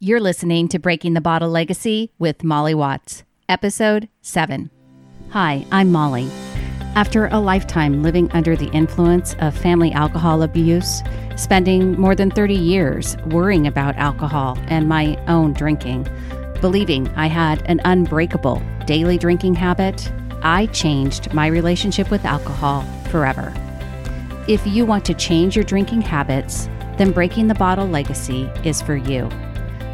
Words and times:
You're 0.00 0.20
listening 0.20 0.68
to 0.68 0.78
Breaking 0.78 1.14
the 1.14 1.20
Bottle 1.20 1.50
Legacy 1.50 2.12
with 2.20 2.44
Molly 2.44 2.72
Watts, 2.72 3.24
Episode 3.48 4.08
7. 4.22 4.70
Hi, 5.30 5.66
I'm 5.72 5.90
Molly. 5.90 6.30
After 6.94 7.26
a 7.26 7.40
lifetime 7.40 8.00
living 8.04 8.30
under 8.30 8.54
the 8.54 8.70
influence 8.70 9.34
of 9.40 9.58
family 9.58 9.90
alcohol 9.90 10.42
abuse, 10.42 11.02
spending 11.34 12.00
more 12.00 12.14
than 12.14 12.30
30 12.30 12.54
years 12.54 13.16
worrying 13.26 13.66
about 13.66 13.96
alcohol 13.96 14.56
and 14.68 14.88
my 14.88 15.16
own 15.26 15.52
drinking, 15.52 16.06
believing 16.60 17.08
I 17.16 17.26
had 17.26 17.68
an 17.68 17.80
unbreakable 17.84 18.62
daily 18.86 19.18
drinking 19.18 19.56
habit, 19.56 20.12
I 20.44 20.66
changed 20.66 21.34
my 21.34 21.48
relationship 21.48 22.08
with 22.08 22.24
alcohol 22.24 22.82
forever. 23.10 23.52
If 24.46 24.64
you 24.64 24.86
want 24.86 25.04
to 25.06 25.14
change 25.14 25.56
your 25.56 25.64
drinking 25.64 26.02
habits, 26.02 26.68
then 26.98 27.10
Breaking 27.10 27.48
the 27.48 27.56
Bottle 27.56 27.88
Legacy 27.88 28.42
is 28.62 28.80
for 28.80 28.94
you. 28.94 29.28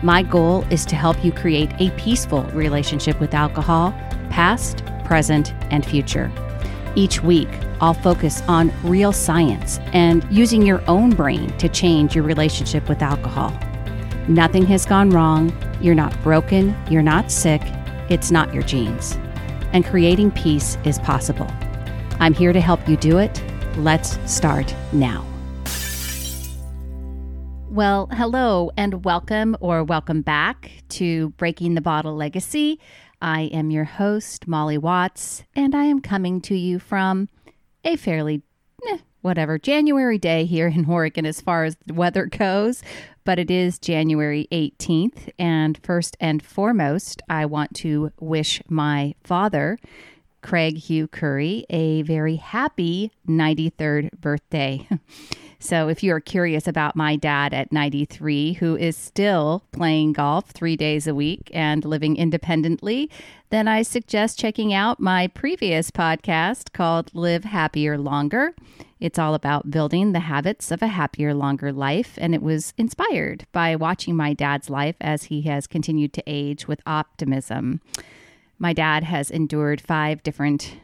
My 0.04 0.22
goal 0.22 0.66
is 0.70 0.84
to 0.86 0.96
help 0.96 1.24
you 1.24 1.32
create 1.32 1.70
a 1.78 1.88
peaceful 1.92 2.42
relationship 2.52 3.18
with 3.20 3.32
alcohol, 3.32 3.92
past, 4.28 4.84
present, 5.02 5.54
and 5.70 5.82
future. 5.82 6.30
Each 6.94 7.22
week, 7.22 7.48
I'll 7.80 7.94
focus 7.94 8.42
on 8.42 8.70
real 8.82 9.14
science 9.14 9.78
and 9.94 10.22
using 10.30 10.60
your 10.60 10.84
own 10.90 11.08
brain 11.08 11.56
to 11.56 11.70
change 11.70 12.14
your 12.14 12.24
relationship 12.24 12.86
with 12.86 13.00
alcohol. 13.00 13.58
Nothing 14.28 14.66
has 14.66 14.84
gone 14.84 15.08
wrong. 15.08 15.56
You're 15.80 15.94
not 15.94 16.22
broken. 16.22 16.76
You're 16.90 17.00
not 17.00 17.30
sick. 17.30 17.62
It's 18.10 18.30
not 18.30 18.52
your 18.52 18.62
genes. 18.62 19.16
And 19.72 19.86
creating 19.86 20.32
peace 20.32 20.76
is 20.84 20.98
possible. 20.98 21.50
I'm 22.20 22.34
here 22.34 22.52
to 22.52 22.60
help 22.60 22.86
you 22.86 22.98
do 22.98 23.16
it. 23.16 23.42
Let's 23.78 24.18
start 24.30 24.74
now. 24.92 25.24
Well, 27.74 28.08
hello 28.12 28.70
and 28.76 29.04
welcome 29.04 29.56
or 29.58 29.82
welcome 29.82 30.22
back 30.22 30.70
to 30.90 31.30
Breaking 31.30 31.74
the 31.74 31.80
Bottle 31.80 32.14
Legacy. 32.14 32.78
I 33.20 33.50
am 33.52 33.72
your 33.72 33.82
host, 33.82 34.46
Molly 34.46 34.78
Watts, 34.78 35.42
and 35.56 35.74
I 35.74 35.86
am 35.86 36.00
coming 36.00 36.40
to 36.42 36.54
you 36.54 36.78
from 36.78 37.28
a 37.82 37.96
fairly, 37.96 38.42
eh, 38.88 38.98
whatever, 39.22 39.58
January 39.58 40.18
day 40.18 40.44
here 40.44 40.68
in 40.68 40.84
Oregon 40.88 41.26
as 41.26 41.40
far 41.40 41.64
as 41.64 41.76
the 41.84 41.94
weather 41.94 42.26
goes, 42.26 42.84
but 43.24 43.40
it 43.40 43.50
is 43.50 43.80
January 43.80 44.46
18th. 44.52 45.30
And 45.36 45.76
first 45.82 46.16
and 46.20 46.44
foremost, 46.44 47.22
I 47.28 47.44
want 47.44 47.74
to 47.78 48.12
wish 48.20 48.62
my 48.68 49.16
father, 49.24 49.80
Craig 50.44 50.76
Hugh 50.76 51.08
Curry, 51.08 51.64
a 51.70 52.02
very 52.02 52.36
happy 52.36 53.10
93rd 53.26 54.10
birthday. 54.20 54.86
So, 55.60 55.88
if 55.88 56.02
you're 56.02 56.20
curious 56.20 56.68
about 56.68 56.94
my 56.94 57.16
dad 57.16 57.54
at 57.54 57.72
93, 57.72 58.52
who 58.52 58.76
is 58.76 58.98
still 58.98 59.64
playing 59.72 60.12
golf 60.12 60.50
three 60.50 60.76
days 60.76 61.06
a 61.06 61.14
week 61.14 61.50
and 61.54 61.82
living 61.86 62.18
independently, 62.18 63.08
then 63.48 63.66
I 63.66 63.80
suggest 63.80 64.38
checking 64.38 64.74
out 64.74 65.00
my 65.00 65.26
previous 65.28 65.90
podcast 65.90 66.74
called 66.74 67.14
Live 67.14 67.44
Happier 67.44 67.96
Longer. 67.96 68.54
It's 69.00 69.18
all 69.18 69.32
about 69.32 69.70
building 69.70 70.12
the 70.12 70.20
habits 70.20 70.70
of 70.70 70.82
a 70.82 70.88
happier, 70.88 71.32
longer 71.32 71.72
life. 71.72 72.18
And 72.18 72.34
it 72.34 72.42
was 72.42 72.74
inspired 72.76 73.46
by 73.50 73.74
watching 73.74 74.14
my 74.14 74.34
dad's 74.34 74.68
life 74.68 74.96
as 75.00 75.24
he 75.24 75.42
has 75.42 75.66
continued 75.66 76.12
to 76.12 76.22
age 76.26 76.68
with 76.68 76.82
optimism. 76.86 77.80
My 78.58 78.72
dad 78.72 79.04
has 79.04 79.30
endured 79.30 79.80
five 79.80 80.22
different 80.22 80.76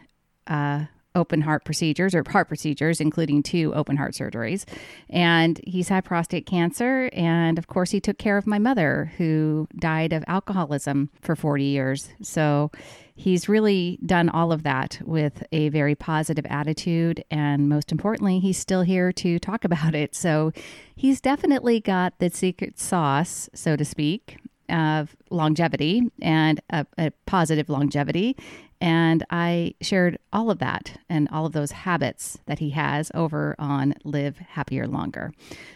uh, 0.46 0.86
open 1.14 1.40
heart 1.40 1.64
procedures 1.64 2.14
or 2.14 2.24
heart 2.28 2.48
procedures, 2.48 3.00
including 3.00 3.42
two 3.42 3.74
open 3.74 3.96
heart 3.96 4.12
surgeries. 4.12 4.64
And 5.08 5.60
he's 5.64 5.88
had 5.88 6.04
prostate 6.04 6.46
cancer. 6.46 7.10
And 7.12 7.58
of 7.58 7.66
course, 7.66 7.90
he 7.90 8.00
took 8.00 8.18
care 8.18 8.36
of 8.36 8.46
my 8.46 8.58
mother, 8.58 9.12
who 9.16 9.66
died 9.76 10.12
of 10.12 10.24
alcoholism 10.26 11.10
for 11.20 11.34
40 11.34 11.64
years. 11.64 12.10
So 12.22 12.70
he's 13.14 13.48
really 13.48 13.98
done 14.06 14.28
all 14.28 14.52
of 14.52 14.62
that 14.62 15.00
with 15.04 15.42
a 15.52 15.68
very 15.70 15.94
positive 15.94 16.46
attitude. 16.48 17.24
And 17.30 17.68
most 17.68 17.90
importantly, 17.90 18.38
he's 18.38 18.58
still 18.58 18.82
here 18.82 19.12
to 19.12 19.38
talk 19.38 19.64
about 19.70 19.94
it. 19.94 20.14
So 20.14 20.52
he's 20.94 21.20
definitely 21.20 21.80
got 21.80 22.18
the 22.18 22.30
secret 22.30 22.78
sauce, 22.78 23.48
so 23.52 23.74
to 23.76 23.84
speak. 23.84 24.38
Of 24.70 25.16
longevity 25.30 26.02
and 26.22 26.60
a, 26.70 26.86
a 26.98 27.10
positive 27.26 27.68
longevity 27.68 28.36
and 28.80 29.24
I 29.30 29.74
shared 29.82 30.18
all 30.32 30.50
of 30.50 30.58
that 30.60 30.98
and 31.08 31.28
all 31.30 31.44
of 31.44 31.52
those 31.52 31.70
habits 31.70 32.38
that 32.46 32.60
he 32.60 32.70
has 32.70 33.10
over 33.14 33.54
on 33.58 33.94
Live 34.04 34.38
Happier 34.38 34.86
Longer. 34.86 35.32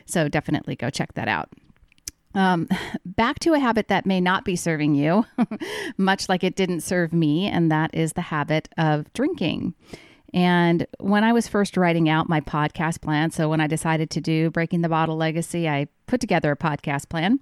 So 0.06 0.28
definitely 0.28 0.74
go 0.74 0.88
check 0.88 1.12
that 1.14 1.28
out. 1.28 1.50
Um, 2.34 2.68
back 3.04 3.38
to 3.40 3.52
a 3.52 3.58
habit 3.58 3.88
that 3.88 4.06
may 4.06 4.20
not 4.20 4.44
be 4.44 4.56
serving 4.56 4.94
you, 4.94 5.24
much 5.96 6.28
like 6.28 6.42
it 6.42 6.56
didn't 6.56 6.80
serve 6.80 7.12
me, 7.12 7.46
and 7.46 7.70
that 7.70 7.94
is 7.94 8.14
the 8.14 8.22
habit 8.22 8.68
of 8.76 9.12
drinking. 9.12 9.74
And 10.32 10.86
when 10.98 11.22
I 11.22 11.32
was 11.32 11.46
first 11.46 11.76
writing 11.76 12.08
out 12.08 12.28
my 12.28 12.40
podcast 12.40 13.00
plan, 13.00 13.30
so 13.30 13.48
when 13.48 13.60
I 13.60 13.68
decided 13.68 14.10
to 14.10 14.20
do 14.20 14.50
Breaking 14.50 14.80
the 14.80 14.88
Bottle 14.88 15.16
Legacy, 15.16 15.68
I 15.68 15.86
put 16.06 16.20
together 16.20 16.50
a 16.50 16.56
podcast 16.56 17.08
plan. 17.08 17.38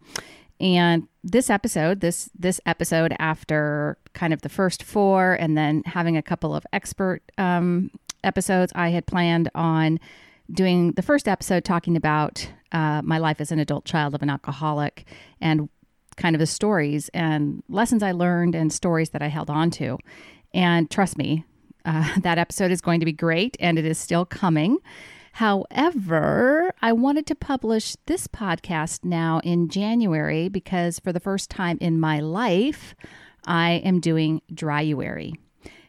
And 0.62 1.08
this 1.24 1.50
episode, 1.50 2.00
this 2.00 2.30
this 2.38 2.60
episode 2.64 3.14
after 3.18 3.98
kind 4.12 4.32
of 4.32 4.42
the 4.42 4.48
first 4.48 4.84
four, 4.84 5.34
and 5.34 5.58
then 5.58 5.82
having 5.84 6.16
a 6.16 6.22
couple 6.22 6.54
of 6.54 6.64
expert 6.72 7.20
um, 7.36 7.90
episodes, 8.22 8.72
I 8.76 8.90
had 8.90 9.04
planned 9.04 9.50
on 9.56 9.98
doing 10.52 10.92
the 10.92 11.02
first 11.02 11.26
episode 11.26 11.64
talking 11.64 11.96
about 11.96 12.48
uh, 12.70 13.02
my 13.02 13.18
life 13.18 13.40
as 13.40 13.50
an 13.50 13.58
adult 13.58 13.84
child 13.84 14.14
of 14.14 14.22
an 14.22 14.30
alcoholic 14.30 15.04
and 15.40 15.68
kind 16.16 16.36
of 16.36 16.40
the 16.40 16.46
stories 16.46 17.08
and 17.12 17.62
lessons 17.68 18.02
I 18.02 18.12
learned 18.12 18.54
and 18.54 18.72
stories 18.72 19.10
that 19.10 19.22
I 19.22 19.28
held 19.28 19.50
on 19.50 19.70
to. 19.72 19.98
And 20.54 20.88
trust 20.90 21.18
me, 21.18 21.44
uh, 21.84 22.08
that 22.20 22.38
episode 22.38 22.70
is 22.70 22.80
going 22.80 23.00
to 23.00 23.06
be 23.06 23.12
great, 23.12 23.56
and 23.58 23.80
it 23.80 23.84
is 23.84 23.98
still 23.98 24.24
coming. 24.24 24.78
However, 25.32 26.74
I 26.82 26.92
wanted 26.92 27.26
to 27.26 27.34
publish 27.34 27.96
this 28.06 28.26
podcast 28.28 29.04
now 29.04 29.40
in 29.42 29.68
January 29.68 30.48
because 30.48 30.98
for 30.98 31.12
the 31.12 31.20
first 31.20 31.48
time 31.48 31.78
in 31.80 31.98
my 31.98 32.20
life, 32.20 32.94
I 33.46 33.82
am 33.84 33.98
doing 33.98 34.42
Dryuary. 34.52 35.34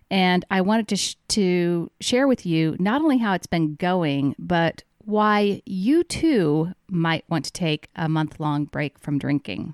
And 0.09 0.45
I 0.49 0.61
wanted 0.61 0.87
to, 0.89 0.95
sh- 0.95 1.15
to 1.29 1.91
share 1.99 2.27
with 2.27 2.45
you 2.45 2.77
not 2.79 3.01
only 3.01 3.17
how 3.17 3.33
it's 3.33 3.47
been 3.47 3.75
going, 3.75 4.35
but 4.39 4.83
why 5.05 5.61
you 5.65 6.03
too 6.03 6.71
might 6.89 7.25
want 7.29 7.45
to 7.45 7.51
take 7.51 7.89
a 7.95 8.07
month 8.07 8.39
long 8.39 8.65
break 8.65 8.97
from 8.97 9.19
drinking. 9.19 9.73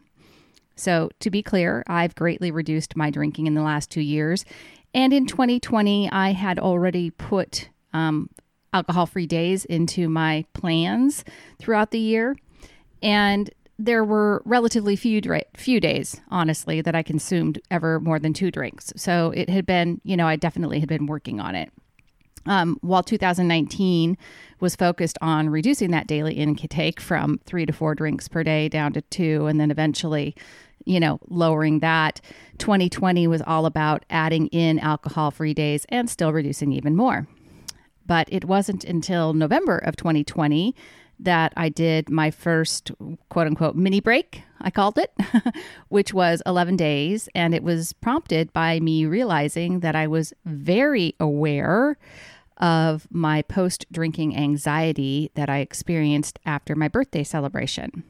So, 0.76 1.10
to 1.20 1.30
be 1.30 1.44
clear, 1.44 1.84
I've 1.88 2.16
greatly 2.16 2.52
reduced 2.52 2.96
my 2.96 3.10
drinking 3.12 3.48
in 3.48 3.54
the 3.54 3.62
last 3.62 3.92
two 3.92 4.02
years. 4.02 4.46
And 4.94 5.12
in 5.12 5.28
2020, 5.28 6.10
I 6.10 6.32
had 6.32 6.58
already 6.58 7.12
put 7.12 7.70
um, 7.94 8.30
alcohol 8.74 9.06
free 9.06 9.28
days 9.28 9.66
into 9.66 10.10
my 10.10 10.46
plans 10.54 11.24
throughout 11.60 11.92
the 11.92 12.00
year. 12.00 12.36
And 13.02 13.50
there 13.80 14.04
were 14.04 14.42
relatively 14.46 14.98
few 14.98 15.22
few 15.56 15.80
days, 15.80 16.20
honestly, 16.30 16.82
that 16.82 16.96
I 16.96 17.02
consumed 17.02 17.62
ever 17.72 18.00
more 18.00 18.20
than 18.20 18.34
two 18.34 18.52
drinks. 18.52 18.92
So 18.98 19.32
it 19.36 19.50
had 19.50 19.66
been, 19.66 20.02
you 20.04 20.18
know, 20.18 20.28
I 20.28 20.36
definitely 20.36 20.82
had 20.82 20.90
been 20.90 21.06
working 21.06 21.40
on 21.40 21.56
it. 21.56 21.72
Um, 22.46 22.78
while 22.82 23.04
2019 23.04 24.18
was 24.60 24.76
focused 24.76 25.18
on 25.22 25.50
reducing 25.50 25.92
that 25.92 26.08
daily 26.08 26.34
intake 26.34 27.00
from 27.00 27.40
three 27.46 27.66
to 27.66 27.74
four 27.74 27.96
drinks 27.96 28.28
per 28.28 28.44
day 28.44 28.68
down 28.68 28.92
to 28.94 29.02
two, 29.02 29.46
and 29.46 29.60
then 29.60 29.72
eventually, 29.72 30.36
you 30.86 31.00
know, 31.00 31.20
lowering 31.30 31.80
that. 31.80 32.20
2020 32.58 33.28
was 33.28 33.42
all 33.44 33.66
about 33.66 34.04
adding 34.10 34.48
in 34.48 34.80
alcohol 34.80 35.32
free 35.32 35.54
days 35.54 35.86
and 35.90 36.10
still 36.10 36.34
reducing 36.34 36.74
even 36.74 36.96
more. 36.96 37.28
But 38.10 38.28
it 38.32 38.44
wasn't 38.44 38.84
until 38.86 39.34
November 39.34 39.78
of 39.78 39.96
2020 39.96 40.74
that 41.20 41.54
I 41.56 41.70
did 41.70 42.10
my 42.10 42.32
first 42.32 42.90
quote 43.30 43.46
unquote 43.46 43.76
mini 43.76 44.00
break, 44.00 44.42
I 44.60 44.72
called 44.72 44.98
it, 44.98 45.14
which 45.90 46.12
was 46.12 46.42
11 46.48 46.76
days. 46.76 47.30
And 47.36 47.54
it 47.54 47.62
was 47.62 47.94
prompted 47.94 48.52
by 48.52 48.80
me 48.80 49.06
realizing 49.06 49.82
that 49.82 49.96
I 49.96 50.08
was 50.08 50.34
very 50.44 51.14
aware 51.20 52.00
of 52.58 53.08
my 53.12 53.44
post 53.44 53.86
drinking 53.92 54.36
anxiety 54.36 55.30
that 55.36 55.48
I 55.48 55.60
experienced 55.60 56.40
after 56.48 56.76
my 56.76 56.88
birthday 56.88 57.24
celebration. 57.24 58.04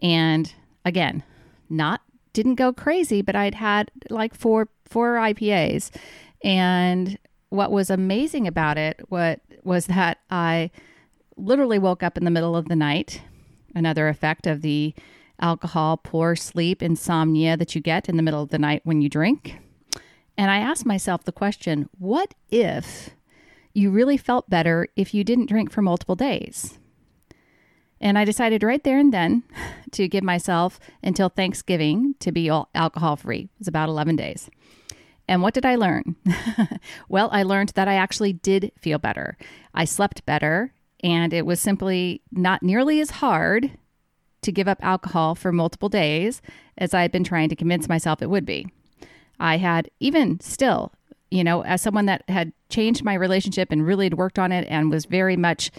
And 0.00 0.52
again, 0.84 1.22
not 1.70 2.00
didn't 2.32 2.56
go 2.56 2.72
crazy, 2.72 3.22
but 3.22 3.36
I'd 3.36 3.54
had 3.54 3.92
like 4.10 4.34
four 4.34 4.68
four 4.84 5.14
IPAs 5.14 5.92
and 6.42 7.18
what 7.52 7.70
was 7.70 7.90
amazing 7.90 8.46
about 8.46 8.78
it 8.78 9.00
what 9.08 9.40
was 9.62 9.86
that 9.86 10.18
I 10.30 10.70
literally 11.36 11.78
woke 11.78 12.02
up 12.02 12.16
in 12.16 12.24
the 12.24 12.30
middle 12.30 12.56
of 12.56 12.68
the 12.68 12.76
night, 12.76 13.22
another 13.74 14.08
effect 14.08 14.46
of 14.46 14.62
the 14.62 14.94
alcohol, 15.40 15.96
poor 15.96 16.36
sleep, 16.36 16.82
insomnia 16.82 17.56
that 17.56 17.74
you 17.74 17.80
get 17.80 18.08
in 18.08 18.16
the 18.16 18.22
middle 18.22 18.42
of 18.42 18.50
the 18.50 18.58
night 18.58 18.82
when 18.84 19.00
you 19.00 19.08
drink. 19.08 19.58
And 20.36 20.50
I 20.50 20.58
asked 20.58 20.86
myself 20.86 21.24
the 21.24 21.32
question, 21.32 21.88
what 21.98 22.34
if 22.50 23.10
you 23.74 23.90
really 23.90 24.16
felt 24.16 24.48
better 24.48 24.88
if 24.96 25.14
you 25.14 25.24
didn't 25.24 25.46
drink 25.46 25.70
for 25.70 25.82
multiple 25.82 26.16
days? 26.16 26.78
And 28.00 28.18
I 28.18 28.24
decided 28.24 28.62
right 28.62 28.82
there 28.82 28.98
and 28.98 29.12
then 29.12 29.44
to 29.92 30.08
give 30.08 30.24
myself 30.24 30.80
until 31.02 31.28
Thanksgiving 31.28 32.14
to 32.20 32.32
be 32.32 32.48
alcohol 32.48 33.16
free. 33.16 33.42
It 33.42 33.58
was 33.58 33.68
about 33.68 33.88
11 33.88 34.16
days. 34.16 34.50
And 35.28 35.42
what 35.42 35.54
did 35.54 35.64
I 35.64 35.76
learn? 35.76 36.16
well, 37.08 37.28
I 37.32 37.42
learned 37.42 37.70
that 37.70 37.88
I 37.88 37.94
actually 37.94 38.32
did 38.32 38.72
feel 38.78 38.98
better. 38.98 39.36
I 39.74 39.84
slept 39.84 40.26
better, 40.26 40.72
and 41.02 41.32
it 41.32 41.46
was 41.46 41.60
simply 41.60 42.22
not 42.30 42.62
nearly 42.62 43.00
as 43.00 43.10
hard 43.10 43.72
to 44.42 44.52
give 44.52 44.68
up 44.68 44.78
alcohol 44.82 45.34
for 45.34 45.52
multiple 45.52 45.88
days 45.88 46.42
as 46.76 46.92
I 46.92 47.02
had 47.02 47.12
been 47.12 47.24
trying 47.24 47.48
to 47.48 47.56
convince 47.56 47.88
myself 47.88 48.20
it 48.20 48.30
would 48.30 48.44
be. 48.44 48.66
I 49.38 49.56
had, 49.58 49.88
even 50.00 50.40
still, 50.40 50.92
you 51.30 51.44
know, 51.44 51.62
as 51.64 51.80
someone 51.80 52.06
that 52.06 52.24
had 52.28 52.52
changed 52.68 53.04
my 53.04 53.14
relationship 53.14 53.70
and 53.70 53.86
really 53.86 54.06
had 54.06 54.14
worked 54.14 54.38
on 54.38 54.52
it 54.52 54.66
and 54.68 54.90
was 54.90 55.04
very 55.06 55.36
much 55.36 55.70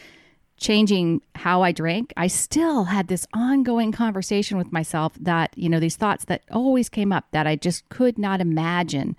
changing 0.64 1.22
how 1.36 1.62
I 1.62 1.74
drank, 1.74 2.14
I 2.16 2.28
still 2.28 2.86
had 2.86 3.10
this 3.10 3.28
ongoing 3.34 3.92
conversation 3.92 4.58
with 4.58 4.72
myself 4.72 5.12
that, 5.20 5.52
you 5.58 5.68
know, 5.68 5.80
these 5.80 5.98
thoughts 5.98 6.24
that 6.26 6.42
always 6.50 6.88
came 6.88 7.12
up 7.12 7.26
that 7.32 7.46
I 7.46 7.58
just 7.58 7.88
could 7.90 8.18
not 8.18 8.40
imagine 8.40 9.18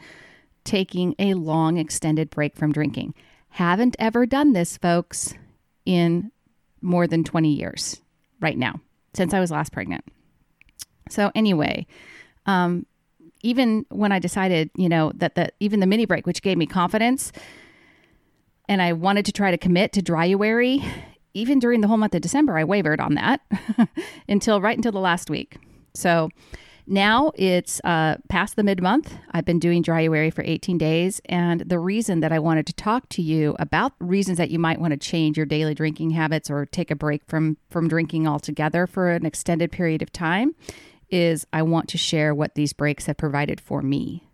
taking 0.64 1.14
a 1.19 1.35
long 1.35 1.76
extended 1.76 2.31
break 2.31 2.56
from 2.56 2.73
drinking. 2.73 3.12
Haven't 3.50 3.94
ever 3.99 4.25
done 4.25 4.55
this, 4.55 4.79
folks, 4.79 5.35
in 5.85 6.32
more 6.81 7.06
than 7.06 7.23
20 7.23 7.52
years 7.52 8.00
right 8.40 8.56
now, 8.56 8.81
since 9.12 9.35
I 9.35 9.40
was 9.40 9.50
last 9.50 9.70
pregnant. 9.70 10.02
So, 11.11 11.31
anyway, 11.35 11.87
um, 12.47 12.87
even 13.43 13.85
when 13.90 14.12
I 14.12 14.19
decided, 14.19 14.70
you 14.76 14.88
know, 14.88 15.12
that 15.17 15.35
the 15.35 15.50
even 15.61 15.81
the 15.81 15.87
mini 15.87 16.06
break, 16.06 16.26
which 16.26 16.40
gave 16.40 16.56
me 16.56 16.64
confidence, 16.64 17.32
and 18.67 18.81
I 18.81 18.94
wanted 18.94 19.26
to 19.26 19.32
try 19.32 19.50
to 19.50 19.58
commit 19.58 19.93
to 19.93 20.02
dryuary, 20.02 20.82
even 21.34 21.58
during 21.58 21.81
the 21.81 21.88
whole 21.88 21.96
month 21.96 22.14
of 22.14 22.22
December, 22.22 22.56
I 22.56 22.64
wavered 22.64 23.00
on 23.00 23.14
that 23.14 23.40
until 24.28 24.60
right 24.60 24.76
until 24.76 24.92
the 24.92 25.00
last 25.00 25.28
week. 25.28 25.58
So 25.94 26.31
now 26.86 27.32
it's 27.34 27.81
uh, 27.82 28.16
past 28.28 28.56
the 28.56 28.62
mid 28.62 28.82
month. 28.82 29.14
I've 29.31 29.44
been 29.44 29.58
doing 29.58 29.82
dryuary 29.82 30.32
for 30.32 30.42
18 30.44 30.76
days. 30.76 31.20
And 31.26 31.60
the 31.62 31.78
reason 31.78 32.20
that 32.20 32.32
I 32.32 32.38
wanted 32.38 32.66
to 32.66 32.72
talk 32.75 33.08
to 33.10 33.22
you 33.22 33.56
about 33.58 33.92
reasons 34.00 34.38
that 34.38 34.50
you 34.50 34.58
might 34.58 34.81
want 34.81 34.92
to 34.92 34.98
change 34.98 35.36
your 35.36 35.46
daily 35.46 35.75
drinking 35.75 36.10
habits 36.10 36.50
or 36.50 36.66
take 36.66 36.90
a 36.90 36.96
break 36.96 37.22
from, 37.26 37.56
from 37.70 37.88
drinking 37.88 38.28
altogether 38.28 38.87
for 38.87 39.10
an 39.10 39.25
extended 39.25 39.72
period 39.72 40.02
of 40.02 40.12
time 40.12 40.54
is 41.08 41.46
I 41.52 41.62
want 41.62 41.88
to 41.90 41.98
share 41.98 42.34
what 42.34 42.54
these 42.54 42.72
breaks 42.72 43.06
have 43.06 43.16
provided 43.16 43.60
for 43.60 43.82
me. 43.82 44.28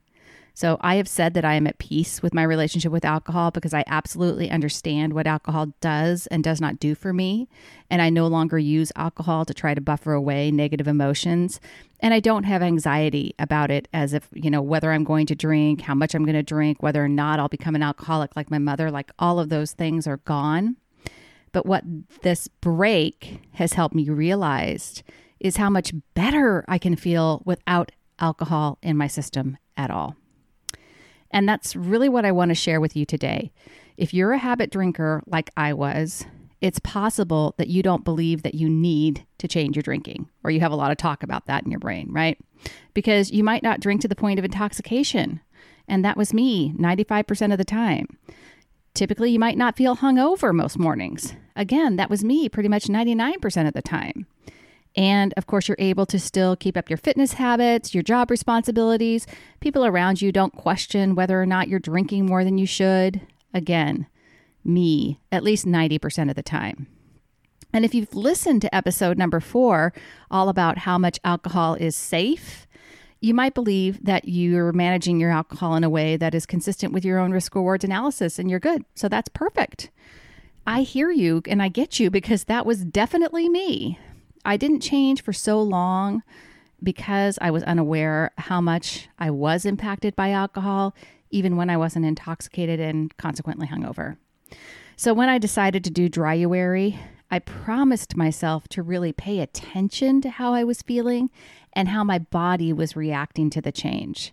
So 0.60 0.76
I 0.82 0.96
have 0.96 1.08
said 1.08 1.32
that 1.32 1.44
I 1.46 1.54
am 1.54 1.66
at 1.66 1.78
peace 1.78 2.20
with 2.20 2.34
my 2.34 2.42
relationship 2.42 2.92
with 2.92 3.02
alcohol 3.02 3.50
because 3.50 3.72
I 3.72 3.82
absolutely 3.86 4.50
understand 4.50 5.14
what 5.14 5.26
alcohol 5.26 5.72
does 5.80 6.26
and 6.26 6.44
does 6.44 6.60
not 6.60 6.78
do 6.78 6.94
for 6.94 7.14
me. 7.14 7.48
And 7.88 8.02
I 8.02 8.10
no 8.10 8.26
longer 8.26 8.58
use 8.58 8.92
alcohol 8.94 9.46
to 9.46 9.54
try 9.54 9.72
to 9.72 9.80
buffer 9.80 10.12
away 10.12 10.50
negative 10.50 10.86
emotions. 10.86 11.62
And 12.00 12.12
I 12.12 12.20
don't 12.20 12.44
have 12.44 12.60
anxiety 12.60 13.34
about 13.38 13.70
it 13.70 13.88
as 13.94 14.12
if, 14.12 14.28
you 14.34 14.50
know, 14.50 14.60
whether 14.60 14.92
I'm 14.92 15.02
going 15.02 15.24
to 15.28 15.34
drink, 15.34 15.80
how 15.80 15.94
much 15.94 16.14
I'm 16.14 16.26
going 16.26 16.34
to 16.34 16.42
drink, 16.42 16.82
whether 16.82 17.02
or 17.02 17.08
not 17.08 17.40
I'll 17.40 17.48
become 17.48 17.74
an 17.74 17.82
alcoholic 17.82 18.36
like 18.36 18.50
my 18.50 18.58
mother, 18.58 18.90
like 18.90 19.10
all 19.18 19.40
of 19.40 19.48
those 19.48 19.72
things 19.72 20.06
are 20.06 20.18
gone. 20.18 20.76
But 21.52 21.64
what 21.64 21.84
this 22.20 22.48
break 22.48 23.40
has 23.52 23.72
helped 23.72 23.94
me 23.94 24.10
realize 24.10 25.02
is 25.40 25.56
how 25.56 25.70
much 25.70 25.94
better 26.12 26.66
I 26.68 26.76
can 26.76 26.96
feel 26.96 27.40
without 27.46 27.92
alcohol 28.18 28.76
in 28.82 28.98
my 28.98 29.06
system 29.06 29.56
at 29.74 29.90
all. 29.90 30.16
And 31.30 31.48
that's 31.48 31.76
really 31.76 32.08
what 32.08 32.24
I 32.24 32.32
want 32.32 32.50
to 32.50 32.54
share 32.54 32.80
with 32.80 32.96
you 32.96 33.04
today. 33.04 33.52
If 33.96 34.14
you're 34.14 34.32
a 34.32 34.38
habit 34.38 34.70
drinker 34.70 35.22
like 35.26 35.50
I 35.56 35.72
was, 35.72 36.24
it's 36.60 36.78
possible 36.80 37.54
that 37.56 37.68
you 37.68 37.82
don't 37.82 38.04
believe 38.04 38.42
that 38.42 38.54
you 38.54 38.68
need 38.68 39.24
to 39.38 39.48
change 39.48 39.76
your 39.76 39.82
drinking, 39.82 40.28
or 40.44 40.50
you 40.50 40.60
have 40.60 40.72
a 40.72 40.76
lot 40.76 40.90
of 40.90 40.98
talk 40.98 41.22
about 41.22 41.46
that 41.46 41.64
in 41.64 41.70
your 41.70 41.80
brain, 41.80 42.08
right? 42.10 42.38
Because 42.92 43.30
you 43.30 43.42
might 43.42 43.62
not 43.62 43.80
drink 43.80 44.00
to 44.02 44.08
the 44.08 44.16
point 44.16 44.38
of 44.38 44.44
intoxication. 44.44 45.40
And 45.88 46.04
that 46.04 46.16
was 46.16 46.34
me 46.34 46.72
95% 46.78 47.52
of 47.52 47.58
the 47.58 47.64
time. 47.64 48.06
Typically, 48.92 49.30
you 49.30 49.38
might 49.38 49.56
not 49.56 49.76
feel 49.76 49.96
hungover 49.96 50.52
most 50.52 50.78
mornings. 50.78 51.34
Again, 51.56 51.96
that 51.96 52.10
was 52.10 52.24
me 52.24 52.48
pretty 52.48 52.68
much 52.68 52.84
99% 52.84 53.66
of 53.66 53.74
the 53.74 53.82
time. 53.82 54.26
And 54.96 55.32
of 55.36 55.46
course, 55.46 55.68
you're 55.68 55.76
able 55.78 56.06
to 56.06 56.18
still 56.18 56.56
keep 56.56 56.76
up 56.76 56.90
your 56.90 56.96
fitness 56.96 57.34
habits, 57.34 57.94
your 57.94 58.02
job 58.02 58.30
responsibilities. 58.30 59.26
People 59.60 59.86
around 59.86 60.20
you 60.20 60.32
don't 60.32 60.56
question 60.56 61.14
whether 61.14 61.40
or 61.40 61.46
not 61.46 61.68
you're 61.68 61.78
drinking 61.78 62.26
more 62.26 62.44
than 62.44 62.58
you 62.58 62.66
should. 62.66 63.20
Again, 63.54 64.06
me, 64.64 65.20
at 65.30 65.42
least 65.42 65.66
90% 65.66 66.28
of 66.28 66.36
the 66.36 66.42
time. 66.42 66.86
And 67.72 67.84
if 67.84 67.94
you've 67.94 68.14
listened 68.14 68.62
to 68.62 68.74
episode 68.74 69.16
number 69.16 69.38
four, 69.38 69.92
all 70.30 70.48
about 70.48 70.78
how 70.78 70.98
much 70.98 71.20
alcohol 71.24 71.74
is 71.74 71.94
safe, 71.94 72.66
you 73.20 73.34
might 73.34 73.54
believe 73.54 74.04
that 74.04 74.26
you're 74.26 74.72
managing 74.72 75.20
your 75.20 75.30
alcohol 75.30 75.76
in 75.76 75.84
a 75.84 75.90
way 75.90 76.16
that 76.16 76.34
is 76.34 76.46
consistent 76.46 76.92
with 76.92 77.04
your 77.04 77.18
own 77.18 77.32
risk 77.32 77.54
rewards 77.54 77.84
analysis 77.84 78.38
and 78.38 78.50
you're 78.50 78.58
good. 78.58 78.84
So 78.94 79.08
that's 79.08 79.28
perfect. 79.28 79.90
I 80.66 80.82
hear 80.82 81.10
you 81.10 81.42
and 81.46 81.62
I 81.62 81.68
get 81.68 82.00
you 82.00 82.10
because 82.10 82.44
that 82.44 82.66
was 82.66 82.84
definitely 82.84 83.48
me. 83.48 83.98
I 84.44 84.56
didn't 84.56 84.80
change 84.80 85.22
for 85.22 85.32
so 85.32 85.60
long 85.60 86.22
because 86.82 87.38
I 87.40 87.50
was 87.50 87.62
unaware 87.64 88.32
how 88.38 88.60
much 88.60 89.08
I 89.18 89.30
was 89.30 89.64
impacted 89.64 90.16
by 90.16 90.30
alcohol, 90.30 90.94
even 91.30 91.56
when 91.56 91.70
I 91.70 91.76
wasn't 91.76 92.06
intoxicated 92.06 92.80
and 92.80 93.14
consequently 93.16 93.66
hungover. 93.66 94.16
So 94.96 95.14
when 95.14 95.28
I 95.28 95.38
decided 95.38 95.84
to 95.84 95.90
do 95.90 96.08
dryuary, 96.08 96.98
I 97.30 97.38
promised 97.38 98.16
myself 98.16 98.66
to 98.68 98.82
really 98.82 99.12
pay 99.12 99.40
attention 99.40 100.20
to 100.22 100.30
how 100.30 100.52
I 100.52 100.64
was 100.64 100.82
feeling 100.82 101.30
and 101.72 101.88
how 101.88 102.02
my 102.02 102.18
body 102.18 102.72
was 102.72 102.96
reacting 102.96 103.50
to 103.50 103.60
the 103.60 103.72
change. 103.72 104.32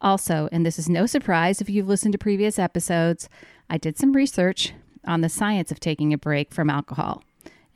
Also, 0.00 0.48
and 0.52 0.66
this 0.66 0.78
is 0.78 0.88
no 0.88 1.06
surprise 1.06 1.60
if 1.60 1.70
you've 1.70 1.88
listened 1.88 2.12
to 2.12 2.18
previous 2.18 2.58
episodes, 2.58 3.28
I 3.70 3.78
did 3.78 3.96
some 3.96 4.12
research 4.12 4.74
on 5.06 5.22
the 5.22 5.28
science 5.28 5.70
of 5.70 5.80
taking 5.80 6.12
a 6.12 6.18
break 6.18 6.52
from 6.52 6.68
alcohol. 6.68 7.22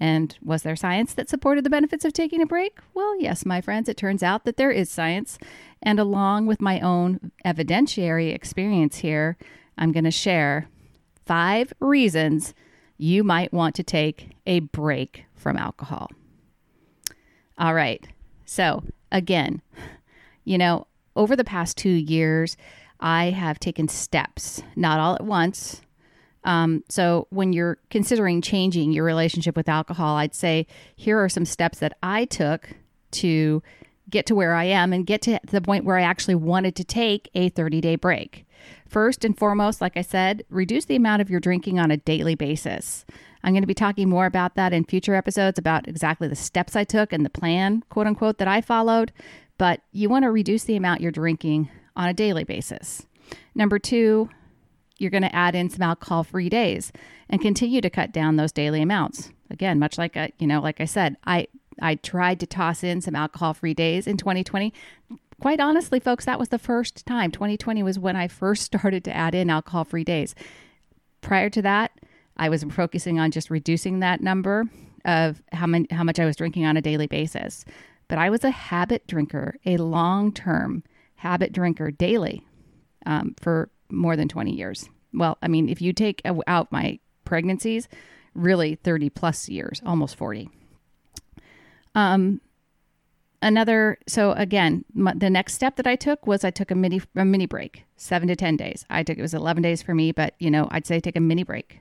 And 0.01 0.37
was 0.43 0.63
there 0.63 0.77
science 0.77 1.13
that 1.15 1.29
supported 1.29 1.63
the 1.63 1.71
benefits 1.71 2.07
of 2.07 2.15
taking 2.15 2.41
a 2.41 2.47
break? 2.47 2.79
Well, 2.95 3.21
yes, 3.21 3.45
my 3.45 3.61
friends, 3.61 3.89
it 3.89 3.99
turns 3.99 4.23
out 4.23 4.45
that 4.45 4.57
there 4.57 4.71
is 4.71 4.91
science. 4.91 5.39
And 5.83 6.01
along 6.01 6.47
with 6.47 6.63
my 6.63 6.81
own 6.81 7.31
evidentiary 7.45 8.35
experience 8.35 8.97
here, 8.97 9.37
I'm 9.77 9.93
going 9.93 10.05
to 10.05 10.11
share 10.11 10.69
five 11.27 11.73
reasons 11.81 12.55
you 12.97 13.23
might 13.23 13.53
want 13.53 13.75
to 13.75 13.83
take 13.83 14.31
a 14.47 14.61
break 14.61 15.25
from 15.35 15.57
alcohol. 15.57 16.11
All 17.59 17.75
right. 17.75 18.07
So, 18.47 18.83
again, 19.13 19.61
you 20.45 20.57
know, 20.57 20.87
over 21.15 21.37
the 21.37 21.45
past 21.45 21.77
two 21.77 21.91
years, 21.91 22.57
I 23.01 23.27
have 23.27 23.61
taken 23.61 23.89
steps, 23.89 24.63
not 24.77 24.99
all 24.99 25.15
at 25.15 25.25
once, 25.25 25.83
um, 26.45 26.85
so, 26.89 27.27
when 27.31 27.53
you're 27.53 27.79
considering 27.91 28.41
changing 28.41 28.93
your 28.93 29.05
relationship 29.05 29.57
with 29.57 29.69
alcohol, 29.69 30.17
I'd 30.17 30.35
say 30.35 30.67
here 30.97 31.19
are 31.23 31.29
some 31.29 31.45
steps 31.45 31.81
that 31.81 31.97
I 32.03 32.25
took 32.25 32.71
to 33.13 33.63
get 34.09 34.27
to 34.27 34.35
where 34.35 34.55
I 34.55 34.65
am 34.65 34.93
and 34.93 35.07
get 35.07 35.23
to 35.23 35.39
the 35.45 35.61
point 35.61 35.85
where 35.85 35.99
I 35.99 36.03
actually 36.03 36.35
wanted 36.35 36.75
to 36.77 36.85
take 36.85 37.31
a 37.35 37.49
30 37.51 37.81
day 37.81 37.97
break. 37.97 38.47
First 38.89 39.25
and 39.25 39.39
foremost, 39.39 39.81
like 39.81 39.97
I 39.97 40.03
said, 40.03 40.45
reduce 40.51 40.87
the 40.87 40.97
amount 40.97 41.23
of 41.23 41.31
your 41.31 41.41
drinking 41.41 41.79
on 41.79 41.91
a 41.91 41.97
daily 41.97 42.35
basis. 42.35 43.05
I'm 43.43 43.53
going 43.53 43.63
to 43.63 43.67
be 43.67 43.75
talking 43.75 44.09
more 44.09 44.27
about 44.27 44.55
that 44.57 44.73
in 44.73 44.85
future 44.85 45.15
episodes 45.15 45.59
about 45.59 45.89
exactly 45.89 46.29
the 46.29 46.37
steps 46.37 46.77
I 46.77 46.85
took 46.85 47.13
and 47.13 47.25
the 47.25 47.31
plan, 47.31 47.83
quote 47.89 48.07
unquote, 48.07 48.39
that 48.39 48.49
I 48.49 48.61
followed. 48.61 49.13
But 49.59 49.81
you 49.93 50.09
want 50.09 50.25
to 50.25 50.31
reduce 50.31 50.65
the 50.65 50.77
amount 50.77 51.01
you're 51.01 51.13
drinking 51.13 51.71
on 51.97 52.09
a 52.09 52.15
daily 52.15 52.45
basis. 52.45 53.07
Number 53.55 53.79
two, 53.79 54.29
you're 55.01 55.11
going 55.11 55.23
to 55.23 55.35
add 55.35 55.55
in 55.55 55.71
some 55.71 55.83
alcohol 55.83 56.23
free 56.23 56.49
days 56.49 56.93
and 57.29 57.41
continue 57.41 57.81
to 57.81 57.91
cut 57.91 58.13
down 58.13 58.37
those 58.37 58.53
daily 58.53 58.83
amounts. 58.83 59.31
Again, 59.51 59.79
much 59.79 59.99
like 59.99 60.17
I, 60.17 60.33
you 60.39 60.47
know, 60.47 60.61
like 60.61 60.81
I 60.81 60.85
said, 60.85 61.17
I 61.25 61.49
I 61.81 61.95
tried 61.95 62.41
to 62.41 62.47
toss 62.47 62.85
in 62.85 63.01
some 63.01 63.17
alcohol 63.17 63.55
free 63.55 63.75
days 63.75 64.07
in 64.07 64.17
2020. 64.17 64.73
Quite 65.41 65.61
honestly, 65.61 65.99
folks, 65.99 66.27
that 66.27 66.39
was 66.39 66.51
the 66.51 66.59
first 66.59 67.07
time. 67.07 67.31
2020 67.31 67.83
was 67.83 67.99
when 67.99 68.17
I 68.17 68.29
first 68.29 68.63
started 68.65 69.03
to 69.05 69.17
add 69.17 69.35
in 69.35 69.49
alcohol 69.51 69.85
free 69.85 70.05
days. 70.05 70.35
Prior 71.23 71.49
to 71.51 71.63
that, 71.63 71.93
I 72.37 72.49
was 72.49 72.65
focusing 72.65 73.19
on 73.19 73.31
just 73.31 73.51
reducing 73.51 74.01
that 74.01 74.21
number 74.21 74.65
of 75.05 75.43
how 75.53 75.67
many 75.67 75.87
how 75.91 76.05
much 76.05 76.19
I 76.19 76.27
was 76.27 76.37
drinking 76.37 76.67
on 76.67 76.77
a 76.77 76.83
daily 76.83 77.07
basis. 77.07 77.65
But 78.09 78.19
I 78.19 78.29
was 78.29 78.45
a 78.45 78.51
habit 78.51 79.07
drinker, 79.07 79.57
a 79.65 79.77
long 79.79 80.33
term 80.33 80.83
habit 81.17 81.53
drinker 81.53 81.91
daily 81.91 82.43
um, 83.07 83.35
for 83.41 83.71
more 83.91 84.17
than 84.17 84.29
20 84.29 84.53
years. 84.53 84.89
Well, 85.13 85.39
I 85.43 85.49
mean, 85.49 85.69
if 85.69 85.83
you 85.83 85.93
take 85.93 86.23
out 86.47 86.71
my 86.71 86.99
pregnancies, 87.25 87.89
really 88.35 88.77
30 88.77 89.11
plus 89.11 89.49
years, 89.49 89.81
almost 89.85 90.17
40. 90.17 90.49
Um, 91.95 92.41
another, 93.43 93.99
so 94.07 94.33
again, 94.33 94.85
my, 94.95 95.15
the 95.15 95.31
next 95.31 95.55
step 95.55 95.77
that 95.77 95.87
I 95.87 95.97
took 95.97 96.27
was 96.27 96.45
I 96.45 96.51
took 96.51 96.71
a 96.71 96.75
mini, 96.75 97.03
a 97.17 97.25
mini 97.25 97.47
break, 97.47 97.85
seven 97.97 98.29
to 98.29 98.37
10 98.37 98.57
days. 98.57 98.85
I 98.89 99.03
took, 99.03 99.19
it 99.19 99.23
was 99.23 99.35
11 99.35 99.63
days 99.63 99.83
for 99.83 99.95
me, 99.95 100.13
but 100.13 100.35
you 100.39 100.51
know, 100.51 100.69
I'd 100.71 100.87
say 100.87 101.01
take 101.01 101.17
a 101.17 101.21
mini 101.21 101.43
break, 101.43 101.81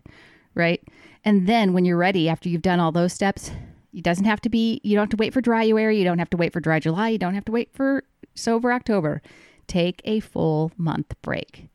right? 0.56 0.82
And 1.24 1.48
then 1.48 1.74
when 1.74 1.86
you're 1.86 1.98
ready, 1.98 2.30
after 2.30 2.50
you've 2.50 2.62
done 2.62 2.80
all 2.80 2.92
those 2.92 3.14
steps, 3.14 3.52
It 3.94 4.04
doesn't 4.04 4.26
have 4.26 4.42
to 4.42 4.50
be, 4.50 4.80
you 4.84 4.96
don't 4.96 5.04
have 5.04 5.18
to 5.18 5.18
wait 5.18 5.34
for 5.34 5.42
dry 5.42 5.66
Dryuary. 5.66 5.98
You 5.98 6.04
don't 6.04 6.20
have 6.20 6.30
to 6.30 6.38
wait 6.38 6.54
for 6.54 6.60
dry 6.60 6.80
July. 6.80 7.10
You 7.10 7.18
don't 7.18 7.34
have 7.34 7.46
to 7.46 7.52
wait 7.52 7.74
for 7.74 8.04
sober 8.36 8.72
October. 8.72 9.22
Take 9.68 10.02
a 10.06 10.20
full 10.20 10.72
month 10.78 11.16
break. 11.22 11.70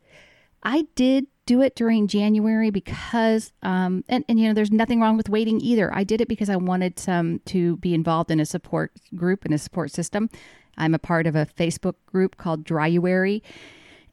I 0.65 0.87
did 0.95 1.27
do 1.47 1.61
it 1.61 1.77
during 1.77 2.09
January 2.09 2.71
because, 2.71 3.53
um, 3.63 4.03
and, 4.09 4.25
and 4.29 4.41
you 4.41 4.49
know, 4.49 4.55
there's 4.55 4.71
nothing 4.71 5.01
wrong 5.01 5.17
with 5.17 5.29
waiting 5.29 5.61
either. 5.61 5.95
I 5.95 6.05
did 6.05 6.21
it 6.21 6.29
because 6.29 6.49
I 6.49 6.57
wanted 6.57 6.99
some 6.99 7.41
to 7.47 7.77
be 7.77 7.93
involved 7.93 8.31
in 8.31 8.41
a 8.41 8.47
support 8.47 8.93
group 9.15 9.45
and 9.45 9.53
a 9.53 9.59
support 9.59 9.91
system. 9.91 10.31
I'm 10.79 10.95
a 10.95 10.99
part 10.99 11.27
of 11.27 11.37
a 11.37 11.47
Facebook 11.47 11.95
group 12.07 12.37
called 12.37 12.65
Dryuary. 12.65 13.43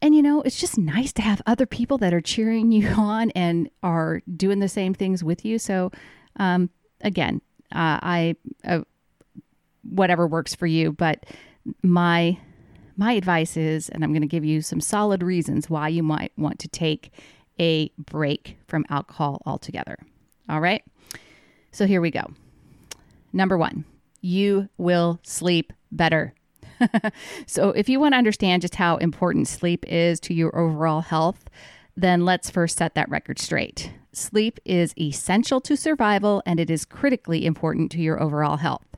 And 0.02 0.16
you 0.16 0.22
know, 0.22 0.42
it's 0.42 0.60
just 0.60 0.78
nice 0.78 1.14
to 1.14 1.22
have 1.22 1.42
other 1.46 1.66
people 1.66 1.98
that 2.00 2.14
are 2.14 2.22
cheering 2.22 2.72
you 2.72 2.88
on 2.98 3.32
and 3.32 3.70
are 3.82 4.22
doing 4.36 4.60
the 4.60 4.70
same 4.70 4.94
things 4.94 5.24
with 5.24 5.46
you. 5.46 5.58
So, 5.58 5.92
um, 6.38 6.70
again, 7.02 7.42
uh, 7.72 8.00
I 8.02 8.36
uh, 8.66 8.82
whatever 9.84 10.28
works 10.28 10.54
for 10.54 10.68
you, 10.68 10.92
but 10.92 11.26
my 11.82 12.38
my 13.02 13.14
advice 13.14 13.58
is, 13.58 13.90
and 13.90 14.04
I'm 14.04 14.12
going 14.12 14.22
to 14.22 14.28
give 14.28 14.46
you 14.46 14.62
some 14.62 14.80
solid 14.80 15.24
reasons 15.24 15.72
why 15.72 15.88
you 15.88 16.04
might 16.04 16.32
want 16.38 16.60
to 16.60 16.68
take 16.68 17.12
a 17.60 17.92
break 17.98 18.60
from 18.68 18.86
alcohol 18.92 19.42
altogether. 19.44 19.98
All 20.48 20.62
right. 20.62 20.84
So 21.72 21.88
here 21.88 22.00
we 22.00 22.12
go. 22.12 22.28
Number 23.34 23.58
one, 23.58 23.86
you 24.22 24.70
will 24.78 25.20
sleep 25.24 25.74
better. 25.92 26.36
so, 27.48 27.70
if 27.70 27.90
you 27.90 28.00
want 28.00 28.14
to 28.14 28.20
understand 28.20 28.62
just 28.62 28.76
how 28.76 28.98
important 28.98 29.48
sleep 29.48 29.84
is 29.88 30.20
to 30.20 30.36
your 30.36 30.56
overall 30.56 31.02
health, 31.02 31.50
then 31.98 32.24
let's 32.24 32.52
first 32.52 32.78
set 32.78 32.94
that 32.94 33.10
record 33.10 33.40
straight. 33.40 33.92
Sleep 34.14 34.60
is 34.64 34.94
essential 35.00 35.60
to 35.62 35.76
survival 35.76 36.44
and 36.46 36.60
it 36.60 36.70
is 36.70 36.86
critically 36.86 37.48
important 37.48 37.92
to 37.94 38.00
your 38.00 38.22
overall 38.22 38.58
health. 38.58 38.91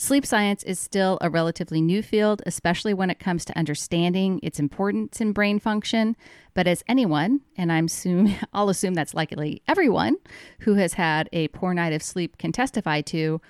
Sleep 0.00 0.24
science 0.24 0.62
is 0.62 0.78
still 0.78 1.18
a 1.20 1.28
relatively 1.28 1.82
new 1.82 2.04
field, 2.04 2.40
especially 2.46 2.94
when 2.94 3.10
it 3.10 3.18
comes 3.18 3.44
to 3.44 3.58
understanding 3.58 4.38
its 4.44 4.60
importance 4.60 5.20
in 5.20 5.32
brain 5.32 5.58
function. 5.58 6.14
But 6.54 6.68
as 6.68 6.84
anyone, 6.86 7.40
and 7.56 7.72
I'm 7.72 7.86
assume, 7.86 8.36
I'll 8.52 8.68
assume 8.68 8.94
that's 8.94 9.12
likely 9.12 9.60
everyone 9.66 10.18
who 10.60 10.74
has 10.74 10.92
had 10.92 11.28
a 11.32 11.48
poor 11.48 11.74
night 11.74 11.92
of 11.92 12.04
sleep 12.04 12.38
can 12.38 12.52
testify 12.52 13.00
to, 13.00 13.40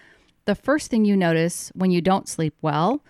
the 0.46 0.54
first 0.54 0.90
thing 0.90 1.04
you 1.04 1.18
notice 1.18 1.70
when 1.74 1.90
you 1.90 2.00
don't 2.00 2.26
sleep 2.26 2.54
well 2.62 3.04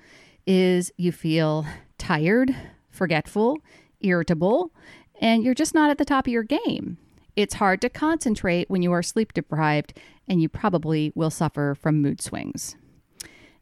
is 0.45 0.91
you 0.97 1.13
feel 1.13 1.65
tired, 1.97 2.57
forgetful, 2.91 3.59
irritable, 4.01 4.73
and 5.21 5.45
you're 5.45 5.55
just 5.55 5.75
not 5.75 5.91
at 5.91 5.99
the 5.99 6.05
top 6.05 6.27
of 6.27 6.33
your 6.33 6.43
game. 6.43 6.99
It's 7.37 7.55
hard 7.55 7.81
to 7.83 7.89
concentrate 7.89 8.69
when 8.69 8.83
you 8.83 8.91
are 8.91 9.03
sleep 9.05 9.33
deprived, 9.33 9.93
and 10.27 10.43
you 10.43 10.49
probably 10.49 11.13
will 11.15 11.31
suffer 11.31 11.77
from 11.81 12.03
mood 12.03 12.21
swings. 12.21 12.75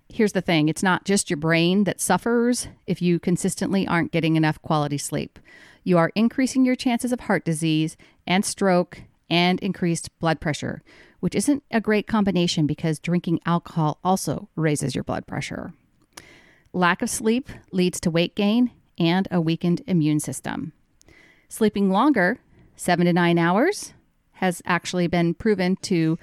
Here's 0.09 0.33
the 0.33 0.41
thing 0.41 0.69
it's 0.69 0.83
not 0.83 1.05
just 1.05 1.31
your 1.31 1.37
brain 1.37 1.85
that 1.85 2.01
suffers 2.01 2.69
if 2.87 3.03
you 3.03 3.19
consistently 3.19 3.87
aren't 3.87 4.13
getting 4.13 4.37
enough 4.37 4.61
quality 4.63 4.99
sleep. 4.99 5.39
You 5.85 5.99
are 5.99 6.13
increasing 6.15 6.65
your 6.65 6.77
chances 6.77 7.13
of 7.13 7.21
heart 7.21 7.45
disease 7.45 7.97
and 8.27 8.45
stroke 8.45 9.03
and 9.29 9.61
increased 9.61 10.17
blood 10.19 10.41
pressure, 10.41 10.83
which 11.21 11.35
isn't 11.35 11.63
a 11.71 11.81
great 11.81 12.07
combination 12.07 12.67
because 12.67 12.99
drinking 12.99 13.41
alcohol 13.47 13.99
also 14.05 14.49
raises 14.57 14.95
your 14.95 15.05
blood 15.05 15.27
pressure. 15.27 15.73
Lack 16.73 17.03
of 17.03 17.11
sleep 17.11 17.49
leads 17.73 18.01
to 18.01 18.11
weight 18.11 18.35
gain 18.35 18.71
and 18.99 19.27
a 19.31 19.41
weakened 19.41 19.83
immune 19.87 20.21
system. 20.21 20.73
Sleeping 21.49 21.91
longer, 21.91 22.39
seven 22.77 23.07
to 23.07 23.13
nine 23.13 23.39
hours, 23.39 23.95
has 24.33 24.61
actually 24.67 25.07
been 25.07 25.35
proven 25.35 25.77
to 25.77 26.19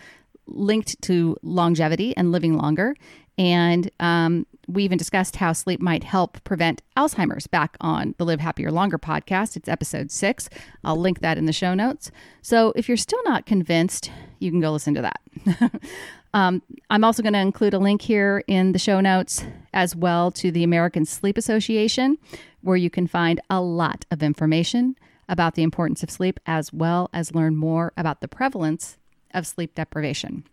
linked 0.45 1.01
to 1.01 1.37
longevity 1.41 2.15
and 2.17 2.31
living 2.31 2.57
longer. 2.57 2.95
And 3.37 3.89
um, 3.99 4.45
we 4.67 4.83
even 4.83 4.97
discussed 4.97 5.37
how 5.37 5.53
sleep 5.53 5.81
might 5.81 6.03
help 6.03 6.43
prevent 6.43 6.81
Alzheimer's 6.95 7.47
back 7.47 7.75
on 7.81 8.15
the 8.17 8.25
Live 8.25 8.39
Happier 8.39 8.71
Longer 8.71 8.97
podcast. 8.97 9.55
It's 9.55 9.67
episode 9.67 10.11
six. 10.11 10.49
I'll 10.83 10.95
link 10.95 11.19
that 11.19 11.37
in 11.37 11.45
the 11.45 11.53
show 11.53 11.73
notes. 11.73 12.11
So 12.41 12.73
if 12.75 12.87
you're 12.87 12.97
still 12.97 13.23
not 13.23 13.45
convinced, 13.45 14.11
you 14.39 14.51
can 14.51 14.61
go 14.61 14.71
listen 14.71 14.93
to 14.93 15.01
that. 15.01 15.81
um, 16.33 16.61
I'm 16.89 17.03
also 17.03 17.23
going 17.23 17.33
to 17.33 17.39
include 17.39 17.73
a 17.73 17.79
link 17.79 18.01
here 18.01 18.43
in 18.47 18.71
the 18.71 18.79
show 18.79 19.01
notes 19.01 19.43
as 19.73 19.95
well 19.95 20.31
to 20.31 20.51
the 20.51 20.63
American 20.63 21.05
Sleep 21.05 21.37
Association, 21.37 22.17
where 22.61 22.77
you 22.77 22.89
can 22.89 23.07
find 23.07 23.41
a 23.49 23.59
lot 23.59 24.05
of 24.11 24.21
information 24.21 24.95
about 25.27 25.55
the 25.55 25.63
importance 25.63 26.03
of 26.03 26.11
sleep 26.11 26.39
as 26.45 26.71
well 26.71 27.09
as 27.13 27.33
learn 27.33 27.55
more 27.55 27.93
about 27.97 28.21
the 28.21 28.27
prevalence 28.27 28.97
of 29.33 29.47
sleep 29.47 29.73
deprivation. 29.73 30.43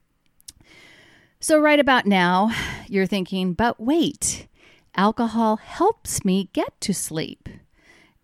So, 1.43 1.59
right 1.59 1.81
about 1.81 2.05
now, 2.05 2.55
you're 2.87 3.07
thinking, 3.07 3.55
but 3.55 3.81
wait, 3.81 4.47
alcohol 4.95 5.57
helps 5.57 6.23
me 6.23 6.51
get 6.53 6.79
to 6.83 6.93
sleep. 6.93 7.49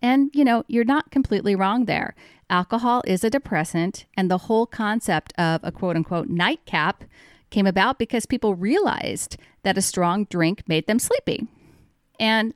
And, 0.03 0.29
you 0.35 0.45
know, 0.45 0.63
you're 0.67 0.83
not 0.83 1.09
completely 1.09 1.55
wrong 1.55 1.85
there. 1.85 2.13
Alcohol 2.47 3.01
is 3.07 3.23
a 3.23 3.31
depressant, 3.31 4.05
and 4.15 4.29
the 4.29 4.37
whole 4.37 4.67
concept 4.67 5.33
of 5.35 5.61
a 5.63 5.71
quote 5.71 5.95
unquote 5.95 6.29
nightcap 6.29 7.05
came 7.49 7.65
about 7.65 7.97
because 7.97 8.27
people 8.27 8.53
realized 8.53 9.37
that 9.63 9.79
a 9.79 9.81
strong 9.81 10.25
drink 10.25 10.61
made 10.67 10.85
them 10.85 10.99
sleepy. 10.99 11.47
And 12.19 12.53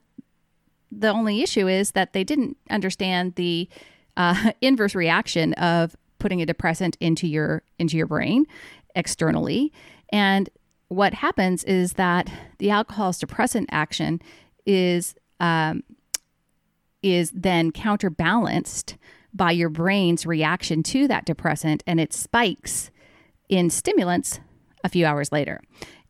the 0.91 1.09
only 1.09 1.41
issue 1.41 1.67
is 1.67 1.91
that 1.91 2.13
they 2.13 2.23
didn't 2.23 2.57
understand 2.69 3.33
the 3.33 3.67
uh, 4.15 4.51
inverse 4.61 4.93
reaction 4.93 5.53
of 5.53 5.95
putting 6.19 6.39
a 6.39 6.45
depressant 6.45 6.97
into 6.99 7.27
your 7.27 7.63
into 7.79 7.97
your 7.97 8.05
brain 8.05 8.45
externally 8.95 9.71
and 10.11 10.49
what 10.87 11.13
happens 11.13 11.63
is 11.63 11.93
that 11.93 12.29
the 12.57 12.69
alcohol's 12.69 13.17
depressant 13.17 13.69
action 13.71 14.21
is 14.65 15.15
um, 15.39 15.83
is 17.01 17.31
then 17.31 17.71
counterbalanced 17.71 18.97
by 19.33 19.51
your 19.51 19.69
brain's 19.69 20.25
reaction 20.25 20.83
to 20.83 21.07
that 21.07 21.25
depressant, 21.25 21.83
and 21.87 21.99
it 21.99 22.13
spikes 22.13 22.91
in 23.49 23.69
stimulants 23.69 24.39
a 24.83 24.89
few 24.89 25.05
hours 25.05 25.31
later. 25.31 25.61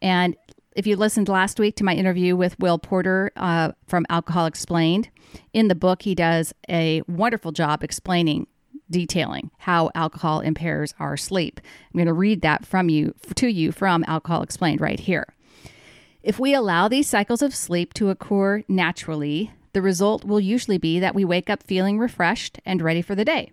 And 0.01 0.35
if 0.75 0.87
you 0.87 0.95
listened 0.95 1.29
last 1.29 1.59
week 1.59 1.75
to 1.77 1.83
my 1.83 1.93
interview 1.93 2.35
with 2.35 2.57
Will 2.59 2.79
Porter 2.79 3.31
uh, 3.35 3.73
from 3.87 4.05
Alcohol 4.09 4.45
Explained, 4.47 5.09
in 5.53 5.67
the 5.67 5.75
book, 5.75 6.01
he 6.01 6.15
does 6.15 6.53
a 6.69 7.01
wonderful 7.07 7.51
job 7.51 7.83
explaining 7.83 8.47
detailing 8.91 9.51
how 9.59 9.89
alcohol 9.95 10.41
impairs 10.41 10.93
our 10.99 11.17
sleep. 11.17 11.59
I'm 11.63 11.97
going 11.97 12.07
to 12.07 12.13
read 12.13 12.41
that 12.41 12.65
from 12.65 12.89
you 12.89 13.15
to 13.35 13.47
you 13.47 13.71
from 13.71 14.03
Alcohol 14.07 14.43
Explained 14.43 14.81
right 14.81 14.99
here. 14.99 15.33
If 16.21 16.39
we 16.39 16.53
allow 16.53 16.87
these 16.87 17.09
cycles 17.09 17.41
of 17.41 17.55
sleep 17.55 17.93
to 17.95 18.09
occur 18.09 18.63
naturally, 18.67 19.51
the 19.73 19.81
result 19.81 20.23
will 20.23 20.39
usually 20.39 20.77
be 20.77 20.99
that 20.99 21.15
we 21.15 21.25
wake 21.25 21.49
up 21.49 21.63
feeling 21.63 21.97
refreshed 21.97 22.59
and 22.65 22.81
ready 22.81 23.01
for 23.01 23.15
the 23.15 23.25
day. 23.25 23.51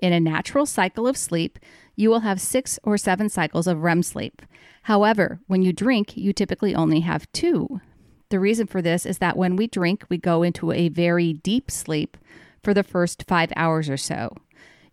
In 0.00 0.12
a 0.12 0.20
natural 0.20 0.66
cycle 0.66 1.08
of 1.08 1.16
sleep, 1.16 1.58
you 1.96 2.10
will 2.10 2.20
have 2.20 2.40
six 2.40 2.78
or 2.82 2.98
seven 2.98 3.28
cycles 3.28 3.66
of 3.66 3.82
REM 3.82 4.02
sleep. 4.02 4.42
However, 4.82 5.40
when 5.46 5.62
you 5.62 5.72
drink, 5.72 6.16
you 6.16 6.32
typically 6.32 6.74
only 6.74 7.00
have 7.00 7.30
two. 7.32 7.80
The 8.28 8.40
reason 8.40 8.66
for 8.66 8.82
this 8.82 9.06
is 9.06 9.18
that 9.18 9.36
when 9.36 9.56
we 9.56 9.66
drink, 9.66 10.04
we 10.08 10.18
go 10.18 10.42
into 10.42 10.72
a 10.72 10.88
very 10.88 11.32
deep 11.32 11.70
sleep 11.70 12.16
for 12.62 12.74
the 12.74 12.82
first 12.82 13.24
five 13.26 13.52
hours 13.56 13.88
or 13.88 13.96
so 13.96 14.36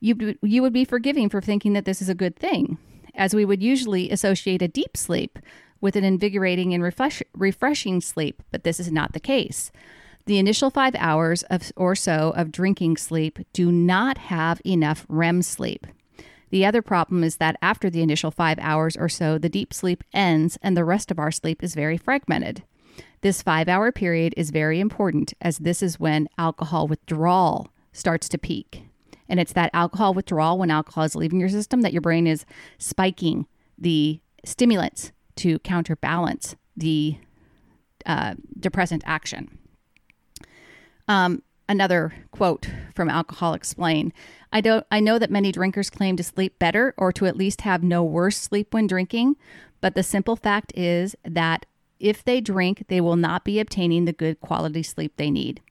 you, 0.02 0.36
you 0.42 0.62
would 0.62 0.74
be 0.74 0.84
forgiving 0.84 1.30
for 1.30 1.40
thinking 1.40 1.74
that 1.74 1.86
this 1.86 2.02
is 2.02 2.10
a 2.10 2.16
good 2.16 2.36
thing, 2.36 2.78
as 3.16 3.34
we 3.34 3.46
would 3.46 3.64
usually 3.64 4.10
associate 4.10 4.62
a 4.62 4.68
deep 4.68 4.98
sleep 4.98 5.40
with 5.80 5.96
an 5.96 6.04
invigorating 6.04 6.74
and 6.74 6.84
refresh, 6.84 7.24
refreshing 7.34 8.02
sleep, 8.02 8.42
but 8.52 8.64
this 8.64 8.80
is 8.80 8.92
not 8.92 9.14
the 9.14 9.20
case. 9.20 9.72
The 10.26 10.38
initial 10.38 10.70
five 10.70 10.96
hours 10.96 11.44
of, 11.44 11.72
or 11.76 11.96
so 11.96 12.34
of 12.36 12.52
drinking 12.52 12.98
sleep 12.98 13.40
do 13.54 13.72
not 13.72 14.18
have 14.18 14.62
enough 14.66 15.06
REM 15.08 15.42
sleep. 15.42 15.88
The 16.50 16.66
other 16.66 16.82
problem 16.82 17.24
is 17.24 17.38
that 17.38 17.56
after 17.62 17.90
the 17.90 18.02
initial 18.02 18.30
five 18.30 18.60
hours 18.60 18.98
or 18.98 19.08
so, 19.08 19.38
the 19.38 19.50
deep 19.50 19.74
sleep 19.74 20.04
ends 20.14 20.58
and 20.62 20.76
the 20.76 20.86
rest 20.86 21.10
of 21.10 21.18
our 21.18 21.32
sleep 21.32 21.64
is 21.64 21.76
very 21.76 21.98
fragmented. 21.98 22.64
This 23.22 23.42
five 23.42 23.70
hour 23.70 23.92
period 23.92 24.34
is 24.36 24.50
very 24.50 24.80
important 24.80 25.34
as 25.42 25.60
this 25.60 25.82
is 25.82 26.00
when 26.00 26.28
alcohol 26.38 26.88
withdrawal 26.88 27.70
starts 27.94 28.28
to 28.30 28.38
peak. 28.38 28.84
And 29.32 29.40
it's 29.40 29.54
that 29.54 29.72
alcohol 29.74 30.14
withdrawal 30.14 30.58
when 30.58 30.70
alcohol 30.70 31.06
is 31.06 31.16
leaving 31.16 31.40
your 31.40 31.48
system 31.48 31.82
that 31.82 31.94
your 31.94 32.02
brain 32.02 32.28
is 32.28 32.46
spiking 32.78 33.48
the 33.78 34.20
stimulants 34.44 35.14
to 35.38 35.58
counterbalance 35.60 36.58
the 36.76 37.16
uh, 38.06 38.36
depressant 38.60 39.04
action. 39.06 39.58
Um, 41.08 41.44
another 41.70 42.14
quote 42.32 42.68
from 42.94 43.10
Alcohol 43.10 43.54
Explain. 43.54 44.12
I 44.52 44.60
don't 44.60 44.86
I 44.92 45.00
know 45.00 45.18
that 45.18 45.32
many 45.32 45.54
drinkers 45.54 45.90
claim 45.90 46.18
to 46.18 46.24
sleep 46.24 46.60
better 46.60 46.94
or 46.98 47.14
to 47.14 47.26
at 47.26 47.38
least 47.38 47.62
have 47.62 47.84
no 47.84 48.04
worse 48.04 48.38
sleep 48.38 48.74
when 48.74 48.86
drinking, 48.86 49.38
but 49.80 49.96
the 49.96 50.04
simple 50.04 50.36
fact 50.36 50.74
is 50.76 51.16
that 51.24 51.66
if 52.02 52.22
they 52.22 52.42
drink, 52.42 52.84
they 52.90 53.00
will 53.00 53.16
not 53.16 53.46
be 53.46 53.62
obtaining 53.62 54.04
the 54.04 54.12
good 54.12 54.42
quality 54.42 54.84
sleep 54.84 55.14
they 55.16 55.32
need. 55.32 55.62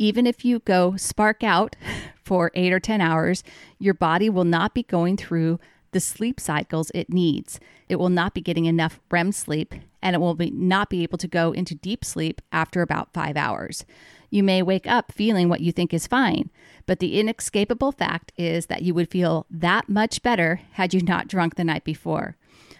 Even 0.00 0.26
if 0.26 0.46
you 0.46 0.60
go 0.60 0.96
spark 0.96 1.44
out 1.44 1.76
for 2.24 2.50
eight 2.54 2.72
or 2.72 2.80
10 2.80 3.02
hours, 3.02 3.44
your 3.78 3.92
body 3.92 4.30
will 4.30 4.44
not 4.46 4.72
be 4.72 4.82
going 4.82 5.18
through 5.18 5.60
the 5.92 6.00
sleep 6.00 6.40
cycles 6.40 6.90
it 6.94 7.12
needs. 7.12 7.60
It 7.86 7.96
will 7.96 8.08
not 8.08 8.32
be 8.32 8.40
getting 8.40 8.64
enough 8.64 8.98
REM 9.10 9.30
sleep 9.30 9.74
and 10.00 10.16
it 10.16 10.20
will 10.20 10.34
be, 10.34 10.50
not 10.52 10.88
be 10.88 11.02
able 11.02 11.18
to 11.18 11.28
go 11.28 11.52
into 11.52 11.74
deep 11.74 12.02
sleep 12.02 12.40
after 12.50 12.80
about 12.80 13.12
five 13.12 13.36
hours. 13.36 13.84
You 14.30 14.42
may 14.42 14.62
wake 14.62 14.86
up 14.86 15.12
feeling 15.12 15.50
what 15.50 15.60
you 15.60 15.70
think 15.70 15.92
is 15.92 16.06
fine, 16.06 16.48
but 16.86 17.00
the 17.00 17.20
inescapable 17.20 17.92
fact 17.92 18.32
is 18.38 18.66
that 18.66 18.82
you 18.82 18.94
would 18.94 19.10
feel 19.10 19.44
that 19.50 19.90
much 19.90 20.22
better 20.22 20.62
had 20.72 20.94
you 20.94 21.02
not 21.02 21.28
drunk 21.28 21.56
the 21.56 21.64
night 21.64 21.84
before. 21.84 22.36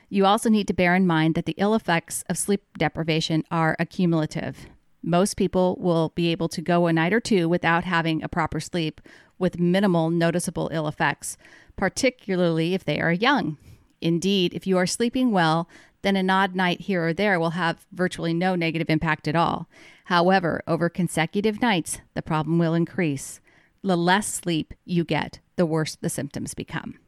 You 0.08 0.24
also 0.24 0.48
need 0.48 0.68
to 0.68 0.74
bear 0.74 0.94
in 0.94 1.06
mind 1.06 1.34
that 1.34 1.44
the 1.44 1.56
ill 1.58 1.74
effects 1.74 2.24
of 2.30 2.38
sleep 2.38 2.62
deprivation 2.78 3.44
are 3.50 3.76
accumulative. 3.78 4.68
Most 5.02 5.36
people 5.36 5.76
will 5.80 6.10
be 6.14 6.30
able 6.30 6.48
to 6.48 6.60
go 6.60 6.86
a 6.86 6.92
night 6.92 7.12
or 7.12 7.20
two 7.20 7.48
without 7.48 7.84
having 7.84 8.22
a 8.22 8.28
proper 8.28 8.60
sleep 8.60 9.00
with 9.38 9.58
minimal 9.58 10.10
noticeable 10.10 10.68
ill 10.72 10.86
effects, 10.86 11.36
particularly 11.76 12.74
if 12.74 12.84
they 12.84 13.00
are 13.00 13.12
young. 13.12 13.56
Indeed, 14.00 14.54
if 14.54 14.66
you 14.66 14.76
are 14.76 14.86
sleeping 14.86 15.30
well, 15.30 15.68
then 16.02 16.16
an 16.16 16.30
odd 16.30 16.54
night 16.54 16.82
here 16.82 17.06
or 17.06 17.12
there 17.12 17.38
will 17.38 17.50
have 17.50 17.86
virtually 17.92 18.32
no 18.32 18.54
negative 18.54 18.88
impact 18.88 19.28
at 19.28 19.36
all. 19.36 19.68
However, 20.04 20.62
over 20.66 20.88
consecutive 20.88 21.60
nights, 21.60 22.00
the 22.14 22.22
problem 22.22 22.58
will 22.58 22.74
increase. 22.74 23.40
The 23.82 23.96
less 23.96 24.26
sleep 24.26 24.74
you 24.84 25.04
get, 25.04 25.40
the 25.56 25.66
worse 25.66 25.96
the 25.96 26.10
symptoms 26.10 26.54
become. 26.54 26.98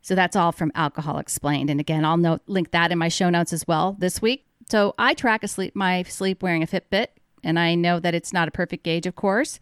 So 0.00 0.14
that's 0.14 0.36
all 0.36 0.52
from 0.52 0.72
Alcohol 0.74 1.18
Explained. 1.18 1.68
And 1.68 1.80
again, 1.80 2.04
I'll 2.04 2.16
note, 2.16 2.42
link 2.46 2.70
that 2.70 2.92
in 2.92 2.98
my 2.98 3.08
show 3.08 3.28
notes 3.28 3.52
as 3.52 3.66
well 3.66 3.96
this 3.98 4.22
week. 4.22 4.45
So 4.68 4.94
I 4.98 5.14
track 5.14 5.44
a 5.44 5.48
sleep, 5.48 5.76
my 5.76 6.02
sleep 6.04 6.42
wearing 6.42 6.62
a 6.62 6.66
Fitbit, 6.66 7.08
and 7.44 7.58
I 7.58 7.74
know 7.74 8.00
that 8.00 8.14
it's 8.14 8.32
not 8.32 8.48
a 8.48 8.52
perfect 8.52 8.82
gauge, 8.82 9.06
of 9.06 9.14
course, 9.14 9.60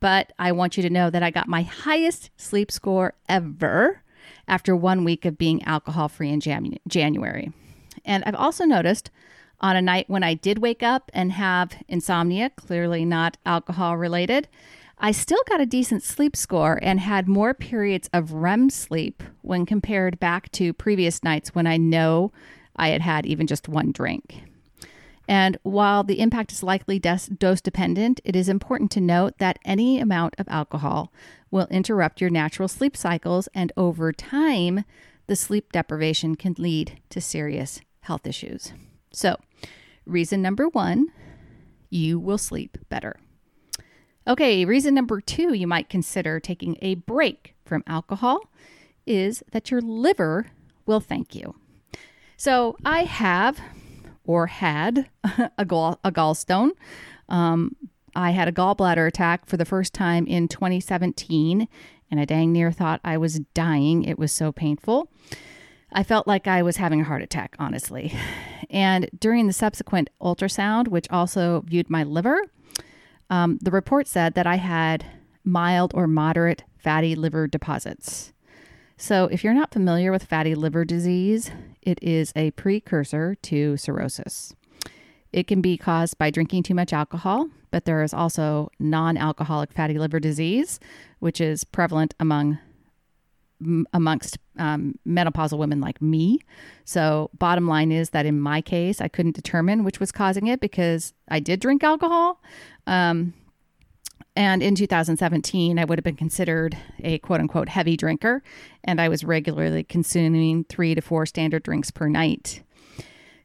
but 0.00 0.32
I 0.38 0.52
want 0.52 0.76
you 0.76 0.82
to 0.82 0.90
know 0.90 1.10
that 1.10 1.22
I 1.22 1.30
got 1.30 1.48
my 1.48 1.62
highest 1.62 2.30
sleep 2.36 2.72
score 2.72 3.14
ever 3.28 4.02
after 4.48 4.74
one 4.74 5.04
week 5.04 5.24
of 5.24 5.38
being 5.38 5.62
alcohol 5.64 6.08
free 6.08 6.30
in 6.30 6.40
Jan- 6.40 6.78
January. 6.88 7.52
And 8.04 8.24
I've 8.24 8.34
also 8.34 8.64
noticed 8.64 9.10
on 9.60 9.76
a 9.76 9.82
night 9.82 10.08
when 10.08 10.22
I 10.22 10.34
did 10.34 10.58
wake 10.58 10.82
up 10.82 11.10
and 11.14 11.32
have 11.32 11.82
insomnia, 11.88 12.50
clearly 12.50 13.04
not 13.04 13.36
alcohol 13.44 13.96
related, 13.96 14.48
I 14.98 15.12
still 15.12 15.42
got 15.46 15.60
a 15.60 15.66
decent 15.66 16.02
sleep 16.02 16.34
score 16.34 16.78
and 16.82 17.00
had 17.00 17.28
more 17.28 17.52
periods 17.52 18.08
of 18.14 18.32
REM 18.32 18.70
sleep 18.70 19.22
when 19.42 19.66
compared 19.66 20.18
back 20.18 20.50
to 20.52 20.72
previous 20.72 21.22
nights 21.22 21.54
when 21.54 21.66
I 21.66 21.76
know 21.76 22.32
I 22.76 22.88
had 22.88 23.02
had 23.02 23.26
even 23.26 23.46
just 23.46 23.68
one 23.68 23.92
drink. 23.92 24.42
And 25.28 25.58
while 25.62 26.04
the 26.04 26.20
impact 26.20 26.52
is 26.52 26.62
likely 26.62 26.98
dose 26.98 27.60
dependent, 27.60 28.20
it 28.24 28.36
is 28.36 28.48
important 28.48 28.90
to 28.92 29.00
note 29.00 29.38
that 29.38 29.58
any 29.64 29.98
amount 29.98 30.36
of 30.38 30.46
alcohol 30.48 31.12
will 31.50 31.66
interrupt 31.68 32.20
your 32.20 32.30
natural 32.30 32.68
sleep 32.68 32.96
cycles, 32.96 33.48
and 33.54 33.72
over 33.76 34.12
time, 34.12 34.84
the 35.26 35.36
sleep 35.36 35.72
deprivation 35.72 36.36
can 36.36 36.54
lead 36.58 37.00
to 37.10 37.20
serious 37.20 37.80
health 38.02 38.26
issues. 38.26 38.72
So, 39.12 39.36
reason 40.04 40.42
number 40.42 40.68
one, 40.68 41.08
you 41.90 42.18
will 42.18 42.38
sleep 42.38 42.78
better. 42.88 43.18
Okay, 44.28 44.64
reason 44.64 44.94
number 44.94 45.20
two, 45.20 45.54
you 45.54 45.66
might 45.66 45.88
consider 45.88 46.38
taking 46.38 46.76
a 46.82 46.96
break 46.96 47.54
from 47.64 47.84
alcohol 47.86 48.40
is 49.06 49.42
that 49.52 49.70
your 49.70 49.80
liver 49.80 50.50
will 50.84 51.00
thank 51.00 51.34
you. 51.34 51.54
So 52.36 52.76
I 52.84 53.04
have 53.04 53.60
or 54.24 54.46
had 54.46 55.08
a, 55.58 55.64
gall, 55.64 55.98
a 56.04 56.12
gallstone. 56.12 56.70
Um, 57.28 57.76
I 58.14 58.30
had 58.30 58.48
a 58.48 58.52
gallbladder 58.52 59.06
attack 59.06 59.46
for 59.46 59.56
the 59.56 59.64
first 59.64 59.92
time 59.92 60.26
in 60.26 60.48
2017, 60.48 61.68
and 62.10 62.20
I 62.20 62.24
dang 62.24 62.52
near 62.52 62.72
thought 62.72 63.00
I 63.04 63.18
was 63.18 63.40
dying. 63.54 64.04
It 64.04 64.18
was 64.18 64.32
so 64.32 64.52
painful. 64.52 65.10
I 65.92 66.02
felt 66.02 66.26
like 66.26 66.46
I 66.46 66.62
was 66.62 66.76
having 66.76 67.00
a 67.00 67.04
heart 67.04 67.22
attack, 67.22 67.56
honestly. 67.58 68.12
And 68.70 69.08
during 69.18 69.46
the 69.46 69.52
subsequent 69.52 70.10
ultrasound, 70.20 70.88
which 70.88 71.08
also 71.10 71.62
viewed 71.66 71.88
my 71.88 72.02
liver, 72.02 72.40
um, 73.30 73.58
the 73.62 73.70
report 73.70 74.06
said 74.06 74.34
that 74.34 74.46
I 74.46 74.56
had 74.56 75.06
mild 75.44 75.92
or 75.94 76.06
moderate 76.06 76.64
fatty 76.78 77.14
liver 77.14 77.46
deposits. 77.46 78.32
So, 78.98 79.26
if 79.26 79.44
you're 79.44 79.52
not 79.52 79.72
familiar 79.72 80.10
with 80.10 80.24
fatty 80.24 80.54
liver 80.54 80.84
disease, 80.84 81.50
it 81.82 81.98
is 82.02 82.32
a 82.34 82.50
precursor 82.52 83.34
to 83.42 83.76
cirrhosis. 83.76 84.54
It 85.32 85.46
can 85.46 85.60
be 85.60 85.76
caused 85.76 86.16
by 86.16 86.30
drinking 86.30 86.62
too 86.62 86.74
much 86.74 86.94
alcohol, 86.94 87.50
but 87.70 87.84
there 87.84 88.02
is 88.02 88.14
also 88.14 88.70
non 88.78 89.18
alcoholic 89.18 89.72
fatty 89.74 89.98
liver 89.98 90.18
disease, 90.18 90.80
which 91.18 91.42
is 91.42 91.62
prevalent 91.62 92.14
among 92.18 92.58
amongst 93.92 94.38
um, 94.58 94.98
menopausal 95.06 95.58
women 95.58 95.80
like 95.80 96.00
me. 96.00 96.40
So, 96.84 97.30
bottom 97.38 97.66
line 97.66 97.92
is 97.92 98.10
that 98.10 98.24
in 98.24 98.40
my 98.40 98.62
case, 98.62 99.02
I 99.02 99.08
couldn't 99.08 99.34
determine 99.34 99.84
which 99.84 100.00
was 100.00 100.10
causing 100.10 100.46
it 100.46 100.60
because 100.60 101.12
I 101.28 101.40
did 101.40 101.60
drink 101.60 101.84
alcohol. 101.84 102.40
Um, 102.86 103.34
and 104.36 104.62
in 104.62 104.74
2017, 104.74 105.78
I 105.78 105.84
would 105.84 105.98
have 105.98 106.04
been 106.04 106.14
considered 106.14 106.76
a 107.02 107.18
quote 107.18 107.40
unquote 107.40 107.70
heavy 107.70 107.96
drinker, 107.96 108.42
and 108.84 109.00
I 109.00 109.08
was 109.08 109.24
regularly 109.24 109.82
consuming 109.82 110.64
three 110.64 110.94
to 110.94 111.00
four 111.00 111.24
standard 111.24 111.62
drinks 111.62 111.90
per 111.90 112.08
night. 112.08 112.62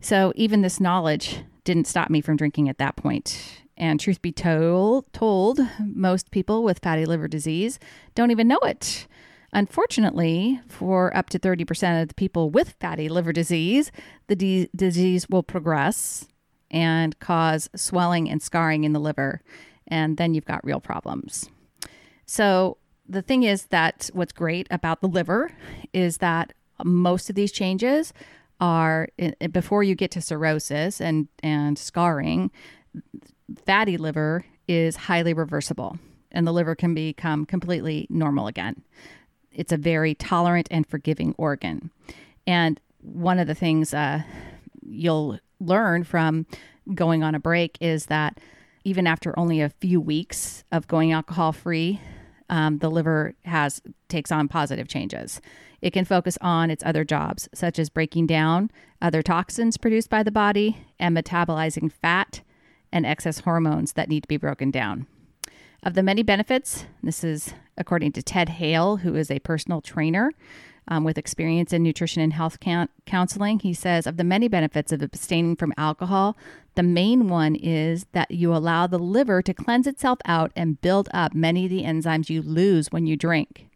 So 0.02 0.34
even 0.36 0.62
this 0.62 0.82
knowledge 0.82 1.40
didn't 1.64 1.88
stop 1.88 2.10
me 2.10 2.20
from 2.20 2.36
drinking 2.36 2.68
at 2.68 2.78
that 2.80 2.98
point. 2.98 3.62
And 3.78 4.00
truth 4.00 4.22
be 4.22 4.32
told, 4.32 5.12
told, 5.14 5.60
most 5.80 6.30
people 6.32 6.64
with 6.64 6.80
fatty 6.80 7.06
liver 7.06 7.28
disease 7.28 7.80
don't 8.14 8.32
even 8.32 8.48
know 8.48 8.60
it. 8.60 9.08
Unfortunately, 9.54 10.60
for 10.68 11.16
up 11.16 11.30
to 11.30 11.40
30% 11.40 12.02
of 12.02 12.08
the 12.10 12.14
people 12.14 12.50
with 12.50 12.76
fatty 12.80 13.10
liver 13.10 13.34
disease, 13.34 13.92
the 14.28 14.70
disease 14.76 15.30
will 15.30 15.44
progress 15.44 16.28
and 16.70 17.18
cause 17.20 17.70
swelling 17.76 18.30
and 18.30 18.42
scarring 18.42 18.84
in 18.84 18.94
the 18.94 19.00
liver 19.00 19.42
and 19.92 20.18
then 20.18 20.34
you've 20.34 20.46
got 20.46 20.66
real 20.66 20.80
problems. 20.80 21.50
So, 22.26 22.78
the 23.08 23.22
thing 23.22 23.44
is 23.44 23.66
that 23.68 24.10
what's 24.14 24.32
great 24.32 24.68
about 24.72 25.02
the 25.02 25.08
liver 25.08 25.52
is 25.92 26.18
that 26.20 26.54
most 26.84 27.30
of 27.30 27.36
these 27.36 27.52
changes 27.52 28.14
are 28.62 29.10
before 29.52 29.84
you 29.84 29.96
get 29.96 30.12
to 30.12 30.22
cirrhosis 30.22 31.02
and, 31.02 31.28
and 31.44 31.78
scarring, 31.78 32.52
fatty 33.66 33.98
liver 33.98 34.46
is 34.68 34.96
highly 34.96 35.34
reversible 35.34 36.00
and 36.32 36.48
the 36.48 36.54
liver 36.54 36.76
can 36.76 36.94
become 36.94 37.46
completely 37.46 38.08
normal 38.10 38.48
again. 38.48 38.82
It's 39.52 39.74
a 39.74 39.78
very 39.78 40.16
tolerant 40.16 40.68
and 40.72 40.88
forgiving 40.88 41.36
organ. 41.38 41.92
And 42.48 42.80
one 43.02 43.40
of 43.40 43.48
the 43.48 43.56
things 43.56 43.94
uh, 43.94 44.22
you'll 44.88 45.40
learn 45.60 46.04
from 46.04 46.46
going 46.96 47.24
on 47.24 47.36
a 47.36 47.40
break 47.40 47.78
is 47.82 48.06
that 48.06 48.40
even 48.84 49.08
after 49.08 49.38
only 49.38 49.62
a 49.62 49.70
few 49.70 50.02
weeks 50.02 50.64
of 50.72 50.88
going 50.88 51.12
alcohol 51.12 51.52
free, 51.52 52.00
um, 52.50 52.80
the 52.80 52.92
liver 52.92 53.34
has 53.46 53.82
takes 54.10 54.32
on 54.32 54.48
positive 54.48 54.88
changes. 54.88 55.42
It 55.82 55.92
can 55.92 56.06
focus 56.06 56.38
on 56.42 56.70
its 56.70 56.84
other 56.86 57.04
jobs, 57.04 57.50
such 57.54 57.80
as 57.80 57.90
breaking 57.90 58.28
down 58.28 58.70
other 59.02 59.24
toxins 59.24 59.78
produced 59.78 60.10
by 60.10 60.22
the 60.22 60.32
body 60.32 60.78
and 61.00 61.16
metabolizing 61.16 61.92
fat 61.92 62.42
and 62.92 63.06
excess 63.06 63.40
hormones 63.40 63.94
that 63.94 64.10
need 64.10 64.24
to 64.24 64.28
be 64.28 64.38
broken 64.38 64.70
down. 64.70 65.08
Of 65.84 65.96
the 65.96 66.04
many 66.04 66.22
benefits, 66.22 66.86
this 67.02 67.24
is 67.24 67.54
according 67.78 68.12
to 68.14 68.22
Ted 68.22 68.50
Hale, 68.50 68.98
who 68.98 69.16
is 69.16 69.32
a 69.32 69.40
personal 69.40 69.82
trainer 69.82 70.32
um, 70.88 71.04
with 71.04 71.18
experience 71.18 71.72
in 71.74 71.84
nutrition 71.84 72.22
and 72.22 72.34
health 72.34 72.58
counseling. 73.06 73.60
He 73.60 73.74
says, 73.74 74.08
of 74.08 74.18
the 74.18 74.24
many 74.24 74.48
benefits 74.48 74.92
of 74.92 75.02
abstaining 75.02 75.56
from 75.56 75.74
alcohol, 75.78 76.36
the 76.76 76.84
main 76.84 77.28
one 77.28 77.56
is 77.56 78.06
that 78.14 78.32
you 78.32 78.54
allow 78.54 78.88
the 78.88 79.00
liver 79.00 79.42
to 79.42 79.54
cleanse 79.54 79.88
itself 79.88 80.20
out 80.26 80.52
and 80.56 80.82
build 80.82 81.10
up 81.14 81.34
many 81.34 81.66
of 81.66 81.70
the 81.70 81.84
enzymes 81.84 82.30
you 82.30 82.42
lose 82.42 82.88
when 82.92 83.06
you 83.06 83.16
drink. 83.16 83.68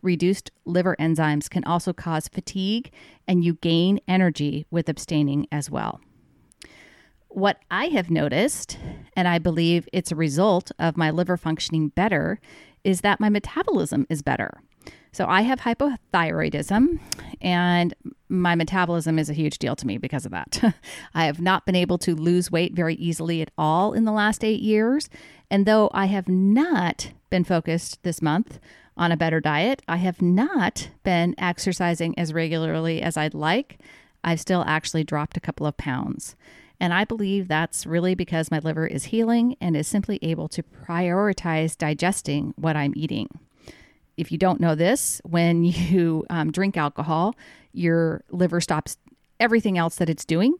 Reduced 0.00 0.50
liver 0.64 0.96
enzymes 0.98 1.50
can 1.50 1.64
also 1.64 1.92
cause 1.92 2.28
fatigue, 2.28 2.90
and 3.26 3.44
you 3.44 3.54
gain 3.54 4.00
energy 4.06 4.66
with 4.70 4.88
abstaining 4.88 5.46
as 5.50 5.70
well. 5.70 6.00
What 7.28 7.58
I 7.70 7.86
have 7.86 8.10
noticed, 8.10 8.78
and 9.14 9.28
I 9.28 9.38
believe 9.38 9.88
it's 9.92 10.12
a 10.12 10.16
result 10.16 10.72
of 10.78 10.96
my 10.96 11.10
liver 11.10 11.36
functioning 11.36 11.88
better, 11.88 12.40
is 12.84 13.02
that 13.02 13.20
my 13.20 13.28
metabolism 13.28 14.06
is 14.08 14.22
better. 14.22 14.62
So 15.12 15.26
I 15.26 15.42
have 15.42 15.60
hypothyroidism, 15.60 17.00
and 17.40 17.94
my 18.28 18.54
metabolism 18.54 19.18
is 19.18 19.30
a 19.30 19.34
huge 19.34 19.58
deal 19.58 19.74
to 19.76 19.86
me 19.86 19.98
because 19.98 20.26
of 20.26 20.32
that. 20.32 20.74
I 21.14 21.24
have 21.24 21.40
not 21.40 21.66
been 21.66 21.74
able 21.74 21.98
to 21.98 22.14
lose 22.14 22.50
weight 22.50 22.74
very 22.74 22.94
easily 22.96 23.42
at 23.42 23.50
all 23.56 23.92
in 23.92 24.04
the 24.04 24.12
last 24.12 24.44
eight 24.44 24.60
years. 24.60 25.08
And 25.50 25.66
though 25.66 25.90
I 25.94 26.06
have 26.06 26.28
not 26.28 27.12
been 27.30 27.44
focused 27.44 28.02
this 28.02 28.20
month 28.20 28.58
on 28.96 29.12
a 29.12 29.16
better 29.16 29.40
diet, 29.40 29.82
I 29.88 29.96
have 29.96 30.20
not 30.20 30.90
been 31.04 31.34
exercising 31.38 32.18
as 32.18 32.34
regularly 32.34 33.00
as 33.00 33.16
I'd 33.16 33.34
like. 33.34 33.80
I've 34.22 34.40
still 34.40 34.64
actually 34.66 35.04
dropped 35.04 35.36
a 35.36 35.40
couple 35.40 35.66
of 35.66 35.76
pounds. 35.76 36.36
And 36.80 36.92
I 36.94 37.04
believe 37.04 37.48
that's 37.48 37.86
really 37.86 38.14
because 38.14 38.50
my 38.50 38.58
liver 38.58 38.86
is 38.86 39.04
healing 39.04 39.56
and 39.60 39.76
is 39.76 39.88
simply 39.88 40.18
able 40.22 40.48
to 40.48 40.62
prioritize 40.62 41.76
digesting 41.76 42.54
what 42.56 42.76
I'm 42.76 42.92
eating. 42.94 43.28
If 44.18 44.32
you 44.32 44.36
don't 44.36 44.60
know 44.60 44.74
this, 44.74 45.22
when 45.24 45.64
you 45.64 46.26
um, 46.28 46.52
drink 46.52 46.76
alcohol, 46.76 47.34
your 47.72 48.22
liver 48.30 48.60
stops 48.60 48.98
everything 49.40 49.78
else 49.78 49.96
that 49.96 50.10
it's 50.10 50.24
doing 50.24 50.54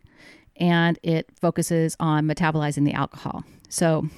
and 0.56 0.98
it 1.02 1.28
focuses 1.40 1.96
on 2.00 2.26
metabolizing 2.26 2.84
the 2.84 2.92
alcohol. 2.92 3.44
So, 3.68 4.08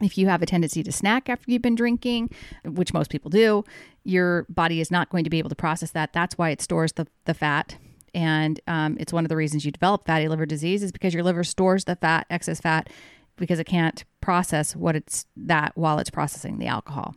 if 0.00 0.18
you 0.18 0.26
have 0.28 0.42
a 0.42 0.46
tendency 0.46 0.82
to 0.82 0.90
snack 0.90 1.28
after 1.28 1.50
you've 1.50 1.62
been 1.62 1.74
drinking, 1.74 2.30
which 2.64 2.92
most 2.92 3.10
people 3.10 3.30
do, 3.30 3.64
your 4.02 4.44
body 4.48 4.80
is 4.80 4.90
not 4.90 5.08
going 5.08 5.24
to 5.24 5.30
be 5.30 5.38
able 5.38 5.50
to 5.50 5.54
process 5.54 5.92
that. 5.92 6.12
That's 6.12 6.36
why 6.36 6.50
it 6.50 6.60
stores 6.60 6.92
the, 6.94 7.06
the 7.26 7.34
fat. 7.34 7.76
And 8.12 8.60
um, 8.66 8.96
it's 8.98 9.12
one 9.12 9.24
of 9.24 9.28
the 9.28 9.36
reasons 9.36 9.64
you 9.64 9.70
develop 9.70 10.06
fatty 10.06 10.26
liver 10.26 10.46
disease 10.46 10.82
is 10.82 10.90
because 10.90 11.14
your 11.14 11.22
liver 11.22 11.44
stores 11.44 11.84
the 11.84 11.96
fat, 11.96 12.26
excess 12.28 12.60
fat, 12.60 12.88
because 13.36 13.58
it 13.58 13.64
can't 13.64 14.04
process 14.20 14.74
what 14.74 14.96
it's 14.96 15.26
that 15.36 15.72
while 15.76 15.98
it's 15.98 16.10
processing 16.10 16.58
the 16.58 16.66
alcohol. 16.66 17.14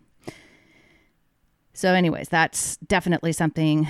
So, 1.77 1.93
anyways, 1.93 2.27
that's 2.29 2.77
definitely 2.77 3.33
something. 3.33 3.87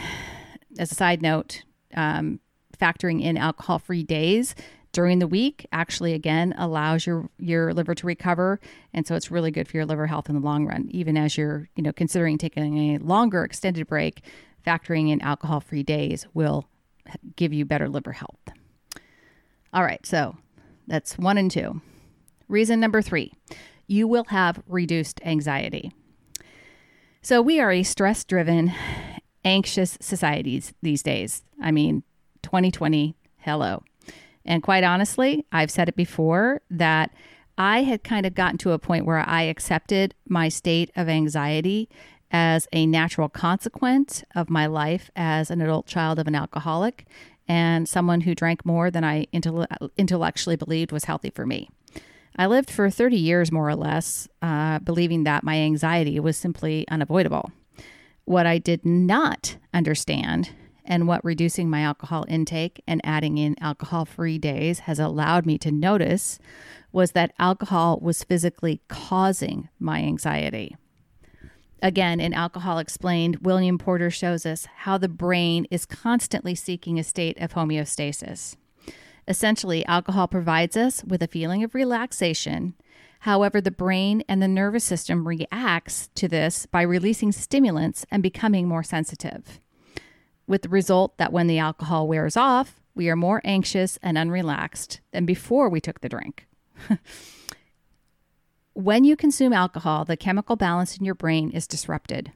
As 0.78 0.92
a 0.92 0.96
side 0.96 1.22
note, 1.22 1.64
um, 1.96 2.42
factoring 2.78 3.24
in 3.24 3.38
alcohol 3.38 3.80
free 3.80 4.04
days 4.04 4.56
during 4.92 5.20
the 5.20 5.28
week 5.28 5.66
actually 5.72 6.14
again 6.14 6.54
allows 6.58 7.08
your 7.08 7.30
your 7.40 7.74
liver 7.74 7.96
to 7.96 8.06
recover. 8.06 8.60
And 8.94 9.08
so 9.08 9.16
it's 9.16 9.32
really 9.32 9.52
good 9.52 9.70
for 9.70 9.78
your 9.78 9.86
liver 9.86 10.06
health 10.06 10.28
in 10.28 10.36
the 10.36 10.42
long 10.42 10.66
run 10.66 10.90
even 10.92 11.16
as 11.16 11.38
you're 11.38 11.70
you 11.78 11.82
know 11.82 11.94
considering 11.94 12.38
taking 12.38 12.96
a 12.96 12.98
longer 12.98 13.46
extended 13.46 13.88
break 13.88 14.22
factoring 14.66 15.10
in 15.10 15.22
alcohol 15.22 15.62
free 15.62 15.84
days 15.84 16.28
will 16.34 16.68
give 17.38 17.54
you 17.54 17.64
better 17.64 17.88
liver 17.88 18.12
health. 18.12 18.50
All 19.74 19.84
right 19.84 20.06
so 20.06 20.36
that's 20.88 21.18
one 21.18 21.38
and 21.38 21.50
two. 21.50 21.82
Reason 22.50 22.82
number 22.82 23.02
three 23.02 23.32
you 23.88 24.10
will 24.10 24.26
have 24.26 24.62
reduced 24.68 25.22
anxiety 25.24 25.94
so 27.28 27.42
we 27.42 27.60
are 27.60 27.74
a 27.74 27.84
stress 27.84 28.24
driven 28.24 28.74
anxious 29.44 29.98
society 30.00 30.64
these 30.82 31.04
days 31.04 31.44
i 31.62 31.72
mean 31.72 32.04
2020 32.42 33.16
hello 33.38 33.84
and 34.48 34.64
quite 34.64 34.86
honestly, 34.86 35.46
I've 35.52 35.70
said 35.70 35.90
it 35.90 35.96
before 35.96 36.62
that 36.72 37.14
I 37.58 37.84
had 37.84 38.04
kind 38.04 38.26
of 38.26 38.34
gotten 38.34 38.58
to 38.60 38.72
a 38.72 38.80
point 38.80 39.06
where 39.06 39.20
I 39.28 39.44
accepted 39.44 40.16
my 40.28 40.48
state 40.48 40.90
of 40.96 41.10
anxiety 41.10 41.90
as 42.32 42.68
a 42.72 42.86
natural 42.86 43.30
consequence 43.30 44.24
of 44.36 44.50
my 44.50 44.66
life 44.66 45.12
as 45.16 45.52
an 45.52 45.62
adult 45.62 45.86
child 45.86 46.18
of 46.18 46.28
an 46.28 46.36
alcoholic 46.36 47.06
and 47.48 47.88
someone 47.88 48.22
who 48.22 48.36
drank 48.36 48.66
more 48.66 48.90
than 48.90 49.04
I 49.04 49.28
intellectually 49.98 50.56
believed 50.56 50.92
was 50.92 51.06
healthy 51.06 51.30
for 51.30 51.46
me. 51.46 51.70
I 52.38 52.46
lived 52.46 52.70
for 52.70 52.90
30 52.90 53.18
years, 53.18 53.52
more 53.52 53.68
or 53.68 53.76
less, 53.76 54.28
uh, 54.42 54.80
believing 54.80 55.24
that 55.24 55.44
my 55.44 55.56
anxiety 55.58 56.20
was 56.20 56.38
simply 56.38 56.88
unavoidable. 56.90 57.52
What 58.26 58.46
I 58.46 58.58
did 58.58 58.86
not 58.86 59.58
understand 59.74 60.52
and 60.86 61.08
what 61.08 61.24
reducing 61.26 61.70
my 61.70 61.82
alcohol 61.82 62.26
intake 62.28 62.82
and 62.88 63.02
adding 63.04 63.38
in 63.38 63.56
alcohol 63.62 64.06
free 64.06 64.38
days 64.38 64.80
has 64.80 65.00
allowed 65.00 65.46
me 65.46 65.58
to 65.58 65.72
notice 65.72 66.40
was 66.92 67.12
that 67.12 67.34
alcohol 67.40 68.00
was 68.02 68.24
physically 68.24 68.82
causing 68.88 69.68
my 69.80 70.00
anxiety. 70.00 70.78
Again, 71.82 72.20
in 72.20 72.34
Alcohol 72.34 72.80
Explained, 72.80 73.38
William 73.42 73.78
Porter 73.78 74.10
shows 74.10 74.48
us 74.48 74.66
how 74.78 74.98
the 74.98 75.10
brain 75.10 75.68
is 75.70 75.86
constantly 75.86 76.56
seeking 76.56 76.98
a 76.98 77.04
state 77.04 77.40
of 77.40 77.54
homeostasis. 77.54 78.56
Essentially, 79.28 79.86
alcohol 79.86 80.28
provides 80.28 80.78
us 80.78 81.04
with 81.04 81.22
a 81.22 81.28
feeling 81.28 81.64
of 81.64 81.76
relaxation. 81.76 82.76
However, 83.22 83.60
the 83.60 83.72
brain 83.72 84.24
and 84.30 84.42
the 84.42 84.48
nervous 84.48 84.84
system 84.84 85.28
reacts 85.28 86.10
to 86.16 86.28
this 86.28 86.66
by 86.66 86.82
releasing 86.82 87.32
stimulants 87.32 88.06
and 88.10 88.24
becoming 88.24 88.68
more 88.68 88.84
sensitive 88.84 89.60
with 90.48 90.62
the 90.62 90.70
result 90.70 91.18
that 91.18 91.34
when 91.34 91.48
the 91.48 91.60
alcohol 91.60 92.08
wears 92.08 92.38
off, 92.38 92.80
we 92.96 93.10
are 93.10 93.16
more 93.16 93.42
anxious 93.44 94.00
and 94.02 94.18
unrelaxed 94.18 95.00
than 95.12 95.26
before 95.26 95.70
we 95.70 95.82
took 95.82 96.02
the 96.02 96.10
drink. 96.10 96.48
when 98.74 99.04
you 99.04 99.16
consume 99.16 99.54
alcohol, 99.54 100.06
the 100.06 100.18
chemical 100.18 100.56
balance 100.56 100.98
in 100.98 101.06
your 101.06 101.16
brain 101.16 101.52
is 101.52 101.68
disrupted. 101.68 102.32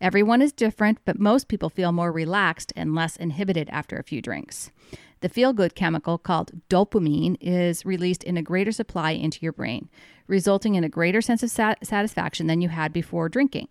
Everyone 0.00 0.40
is 0.40 0.52
different, 0.52 0.98
but 1.04 1.18
most 1.18 1.48
people 1.48 1.70
feel 1.70 1.90
more 1.90 2.12
relaxed 2.12 2.72
and 2.76 2.94
less 2.94 3.16
inhibited 3.16 3.68
after 3.70 3.96
a 3.96 4.04
few 4.04 4.22
drinks. 4.22 4.70
The 5.20 5.28
feel 5.28 5.52
good 5.52 5.74
chemical 5.74 6.18
called 6.18 6.52
dopamine 6.68 7.36
is 7.40 7.84
released 7.84 8.24
in 8.24 8.36
a 8.36 8.42
greater 8.42 8.72
supply 8.72 9.12
into 9.12 9.40
your 9.40 9.52
brain, 9.52 9.88
resulting 10.26 10.74
in 10.74 10.84
a 10.84 10.88
greater 10.88 11.20
sense 11.20 11.42
of 11.42 11.50
sat- 11.50 11.84
satisfaction 11.84 12.46
than 12.46 12.60
you 12.60 12.68
had 12.68 12.92
before 12.92 13.28
drinking. 13.28 13.68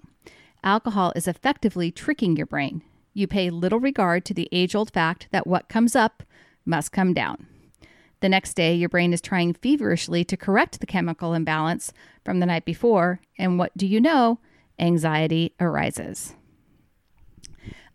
Alcohol 0.64 1.14
is 1.16 1.28
effectively 1.28 1.92
tricking 1.92 2.36
your 2.36 2.48
brain 2.48 2.82
you 3.18 3.26
pay 3.26 3.50
little 3.50 3.80
regard 3.80 4.24
to 4.24 4.34
the 4.34 4.48
age 4.52 4.76
old 4.76 4.94
fact 4.94 5.28
that 5.32 5.48
what 5.48 5.68
comes 5.68 5.96
up 5.96 6.22
must 6.66 6.92
come 6.92 7.16
down. 7.16 7.48
The 8.20 8.30
next 8.30 8.54
day, 8.54 8.76
your 8.76 8.90
brain 8.90 9.12
is 9.12 9.22
trying 9.22 9.56
feverishly 9.56 10.24
to 10.26 10.38
correct 10.38 10.80
the 10.80 10.86
chemical 10.86 11.34
imbalance 11.34 11.92
from 12.24 12.40
the 12.40 12.46
night 12.46 12.64
before, 12.64 13.20
and 13.38 13.58
what 13.58 13.76
do 13.76 13.88
you 13.88 14.00
know? 14.00 14.40
Anxiety 14.78 15.56
arises. 15.60 16.36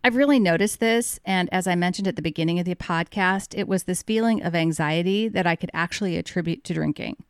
I've 0.05 0.17
really 0.17 0.39
noticed 0.39 0.81
this, 0.81 1.21
and 1.23 1.47
as 1.53 1.65
I 1.65 1.75
mentioned 1.75 2.09
at 2.09 2.17
the 2.17 2.21
beginning 2.21 2.59
of 2.59 2.65
the 2.65 2.75
podcast, 2.75 3.57
it 3.57 3.69
was 3.69 3.83
this 3.83 4.03
feeling 4.03 4.43
of 4.43 4.53
anxiety 4.53 5.29
that 5.29 5.47
I 5.47 5.55
could 5.55 5.71
actually 5.73 6.17
attribute 6.17 6.65
to 6.65 6.73
drinking. 6.73 7.23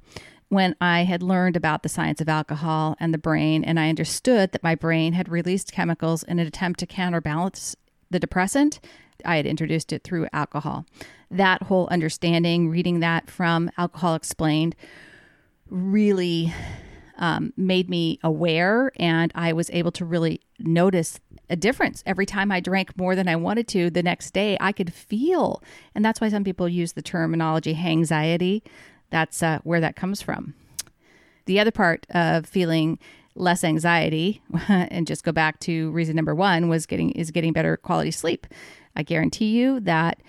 When 0.50 0.76
I 0.82 1.04
had 1.04 1.22
learned 1.22 1.56
about 1.56 1.84
the 1.84 1.90
science 1.90 2.20
of 2.20 2.28
alcohol 2.28 2.96
and 3.00 3.14
the 3.14 3.20
brain, 3.20 3.64
and 3.64 3.80
I 3.80 3.90
understood 3.90 4.54
that 4.54 4.64
my 4.64 4.74
brain 4.74 5.14
had 5.14 5.30
released 5.30 5.72
chemicals 5.72 6.24
in 6.24 6.40
an 6.40 6.48
attempt 6.48 6.80
to 6.80 6.88
counterbalance 6.88 7.76
the 8.10 8.20
depressant, 8.20 8.80
I 9.24 9.36
had 9.36 9.46
introduced 9.46 9.94
it 9.94 10.04
through 10.04 10.28
alcohol. 10.34 10.88
That 11.30 11.62
whole 11.62 11.88
understanding, 11.92 12.70
reading 12.70 13.02
that 13.02 13.30
from 13.30 13.70
Alcohol 13.78 14.16
Explained, 14.16 14.76
really 15.70 16.52
um, 17.18 17.54
made 17.56 17.90
me 17.90 18.20
aware, 18.24 18.92
and 18.98 19.32
I 19.36 19.54
was 19.54 19.70
able 19.72 19.92
to 19.94 20.06
really 20.06 20.42
notice 20.60 21.20
a 21.50 21.56
difference 21.56 22.04
every 22.06 22.26
time 22.26 22.52
I 22.52 22.60
drank 22.60 22.98
more 22.98 23.16
than 23.16 23.28
I 23.28 23.36
wanted 23.36 23.68
to. 23.70 23.90
The 23.90 24.04
next 24.04 24.32
day, 24.32 24.58
I 24.60 24.72
could 24.72 24.94
feel, 24.94 25.62
and 25.94 26.04
that's 26.04 26.20
why 26.20 26.30
some 26.30 26.44
people 26.44 26.68
use 26.68 26.94
the 26.94 27.02
terminology 27.02 27.76
hangxiety. 27.76 28.62
That's 29.10 29.44
uh, 29.44 29.60
where 29.64 29.80
that 29.80 29.96
comes 29.96 30.22
from. 30.22 30.56
The 31.46 31.60
other 31.60 31.72
part 31.72 32.08
of 32.10 32.46
feeling 32.46 32.98
less 33.36 33.64
anxiety 33.64 34.42
and 34.68 35.08
just 35.08 35.24
go 35.24 35.32
back 35.32 35.60
to 35.60 35.92
reason 35.92 36.16
number 36.16 36.36
1 36.36 36.70
was 36.70 36.86
getting 36.86 37.12
is 37.12 37.32
getting 37.32 37.54
better 37.54 37.78
quality 37.78 38.12
sleep. 38.12 38.48
I 38.96 39.04
guarantee 39.04 39.58
you 39.58 39.80
that 39.82 40.20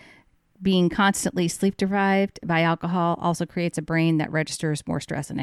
being 0.65 0.89
constantly 0.89 1.47
sleep 1.47 1.77
deprived 1.77 2.41
by 2.45 2.63
alcohol 2.63 3.17
also 3.21 3.47
creates 3.47 3.79
a 3.79 3.83
brain 3.83 4.19
that 4.19 4.33
registers 4.33 4.85
more 4.87 4.99
stress 4.99 5.31
and 5.31 5.41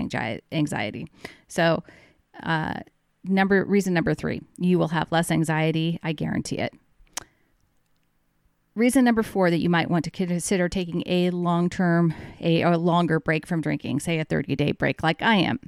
anxiety. 0.52 1.08
So, 1.48 1.84
uh, 2.44 2.80
number 3.24 3.64
reason 3.64 3.94
number 3.94 4.14
three, 4.14 4.42
you 4.58 4.78
will 4.78 4.90
have 4.90 5.12
less 5.12 5.32
anxiety. 5.32 6.00
I 6.04 6.12
guarantee 6.12 6.58
it. 6.58 6.74
Reason 8.76 9.06
number 9.06 9.24
four 9.24 9.50
that 9.50 9.60
you 9.60 9.70
might 9.70 9.90
want 9.90 10.06
to 10.06 10.12
consider 10.12 10.68
taking 10.68 11.04
a 11.06 11.30
long 11.30 11.70
term, 11.70 12.14
a, 12.40 12.62
a 12.64 12.78
longer 12.78 13.20
break 13.20 13.46
from 13.46 13.62
drinking, 13.62 14.00
say 14.00 14.20
a 14.20 14.26
30 14.26 14.56
day 14.56 14.72
break, 14.74 15.04
like 15.04 15.22
I 15.22 15.36
am 15.36 15.60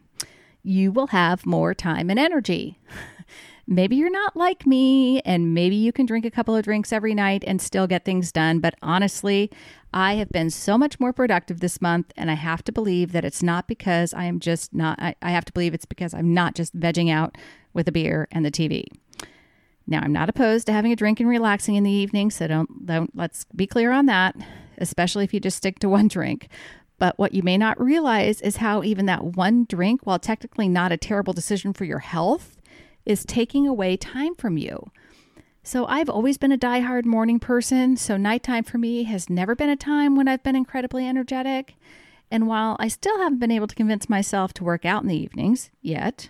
you 0.64 0.92
will 0.92 1.08
have 1.08 1.46
more 1.46 1.74
time 1.74 2.10
and 2.10 2.18
energy. 2.18 2.80
maybe 3.68 3.96
you're 3.96 4.10
not 4.10 4.36
like 4.36 4.66
me, 4.66 5.22
and 5.22 5.54
maybe 5.54 5.76
you 5.76 5.92
can 5.92 6.06
drink 6.06 6.26
a 6.26 6.32
couple 6.32 6.56
of 6.56 6.64
drinks 6.64 6.92
every 6.92 7.14
night 7.14 7.44
and 7.46 7.62
still 7.62 7.88
get 7.88 8.06
things 8.06 8.32
done. 8.32 8.60
But 8.60 8.76
honestly, 8.82 9.52
I 9.94 10.16
have 10.16 10.30
been 10.30 10.50
so 10.50 10.78
much 10.78 11.00
more 11.00 11.14
productive 11.14 11.60
this 11.60 11.82
month, 11.82 12.12
and 12.18 12.32
I 12.32 12.36
have 12.36 12.64
to 12.66 12.72
believe 12.72 13.12
that 13.12 13.26
it's 13.26 13.44
not 13.44 13.68
because 13.68 14.14
I 14.14 14.26
am 14.26 14.40
just 14.40 14.74
not, 14.74 15.00
I, 15.00 15.16
I 15.22 15.32
have 15.32 15.46
to 15.46 15.54
believe 15.54 15.74
it's 15.74 15.86
because 15.86 16.14
I'm 16.14 16.34
not 16.34 16.56
just 16.56 16.78
vegging 16.78 17.12
out 17.12 17.38
with 17.74 17.88
a 17.88 17.92
beer 17.92 18.28
and 18.32 18.46
the 18.46 18.52
TV. 18.52 18.86
Now, 19.86 20.00
I'm 20.02 20.14
not 20.14 20.30
opposed 20.30 20.66
to 20.68 20.74
having 20.74 20.92
a 20.92 20.96
drink 20.96 21.20
and 21.20 21.30
relaxing 21.30 21.76
in 21.76 21.84
the 21.84 21.92
evening, 21.92 22.32
so 22.32 22.48
don't, 22.48 22.86
don't 22.86 23.16
let's 23.16 23.46
be 23.56 23.68
clear 23.68 23.92
on 23.92 24.06
that, 24.08 24.36
especially 24.78 25.24
if 25.24 25.34
you 25.34 25.40
just 25.40 25.58
stick 25.58 25.80
to 25.80 25.90
one 25.90 26.08
drink. 26.08 26.48
But 27.00 27.20
what 27.20 27.34
you 27.34 27.44
may 27.44 27.58
not 27.58 27.82
realize 27.82 28.40
is 28.42 28.58
how 28.58 28.84
even 28.84 29.08
that 29.08 29.24
one 29.24 29.66
drink, 29.66 30.02
while 30.06 30.20
technically 30.20 30.70
not 30.70 30.92
a 30.92 30.98
terrible 30.98 31.34
decision 31.34 31.74
for 31.74 31.84
your 31.84 32.00
health, 32.00 32.58
is 33.06 33.26
taking 33.26 33.68
away 33.68 33.98
time 33.98 34.36
from 34.36 34.58
you. 34.58 34.92
So 35.64 35.86
I've 35.86 36.10
always 36.10 36.38
been 36.38 36.52
a 36.52 36.58
die-hard 36.58 37.06
morning 37.06 37.40
person, 37.40 37.96
so 37.96 38.18
nighttime 38.18 38.64
for 38.64 38.78
me 38.78 39.04
has 39.04 39.30
never 39.30 39.56
been 39.56 39.70
a 39.70 39.78
time 39.78 40.16
when 40.16 40.28
I've 40.28 40.44
been 40.44 40.56
incredibly 40.56 41.08
energetic. 41.08 41.76
And 42.30 42.48
while 42.48 42.76
I 42.80 42.88
still 42.88 43.18
haven't 43.20 43.40
been 43.40 43.52
able 43.52 43.68
to 43.68 43.76
convince 43.76 44.10
myself 44.10 44.54
to 44.56 44.64
work 44.64 44.86
out 44.86 45.04
in 45.04 45.08
the 45.08 45.18
evenings 45.18 45.70
yet, 45.82 46.30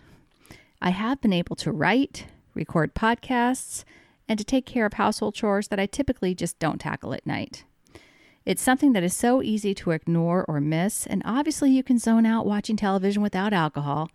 I 0.82 0.92
have 0.92 1.22
been 1.22 1.34
able 1.34 1.56
to 1.58 1.72
write, 1.72 2.26
record 2.54 2.94
podcasts, 2.94 3.84
and 4.28 4.38
to 4.38 4.46
take 4.46 4.66
care 4.66 4.86
of 4.86 4.94
household 4.94 5.34
chores 5.34 5.70
that 5.70 5.80
I 5.80 5.86
typically 5.86 6.36
just 6.36 6.60
don't 6.60 6.80
tackle 6.80 7.14
at 7.14 7.26
night. 7.26 7.64
It's 8.46 8.62
something 8.62 8.92
that 8.94 9.04
is 9.04 9.16
so 9.16 9.42
easy 9.42 9.74
to 9.76 9.92
ignore 9.92 10.44
or 10.48 10.60
miss, 10.60 11.08
and 11.08 11.22
obviously 11.26 11.72
you 11.72 11.84
can 11.84 11.98
zone 11.98 12.26
out 12.26 12.46
watching 12.46 12.76
television 12.76 13.22
without 13.22 13.54
alcohol. 13.54 14.10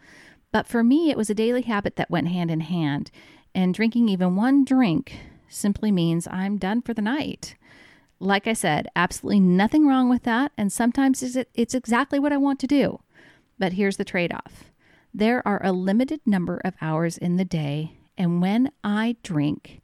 But 0.52 0.66
for 0.66 0.82
me, 0.82 1.10
it 1.10 1.16
was 1.16 1.30
a 1.30 1.34
daily 1.34 1.62
habit 1.62 1.96
that 1.96 2.10
went 2.10 2.28
hand 2.28 2.50
in 2.50 2.60
hand. 2.60 3.10
and 3.54 3.74
drinking 3.74 4.08
even 4.08 4.36
one 4.36 4.64
drink 4.64 5.16
simply 5.48 5.90
means 5.90 6.28
I'm 6.30 6.58
done 6.58 6.82
for 6.82 6.94
the 6.94 7.02
night. 7.02 7.56
Like 8.20 8.46
I 8.46 8.52
said, 8.52 8.88
absolutely 8.96 9.40
nothing 9.40 9.86
wrong 9.86 10.08
with 10.08 10.24
that, 10.24 10.52
and 10.56 10.72
sometimes 10.72 11.22
it's 11.54 11.74
exactly 11.74 12.18
what 12.18 12.32
I 12.32 12.36
want 12.36 12.60
to 12.60 12.66
do. 12.66 13.00
But 13.58 13.72
here's 13.74 13.96
the 13.96 14.04
trade 14.04 14.32
off 14.32 14.64
there 15.14 15.46
are 15.48 15.60
a 15.64 15.72
limited 15.72 16.20
number 16.26 16.60
of 16.64 16.74
hours 16.80 17.16
in 17.16 17.36
the 17.36 17.44
day, 17.44 17.92
and 18.16 18.42
when 18.42 18.70
I 18.84 19.16
drink, 19.22 19.80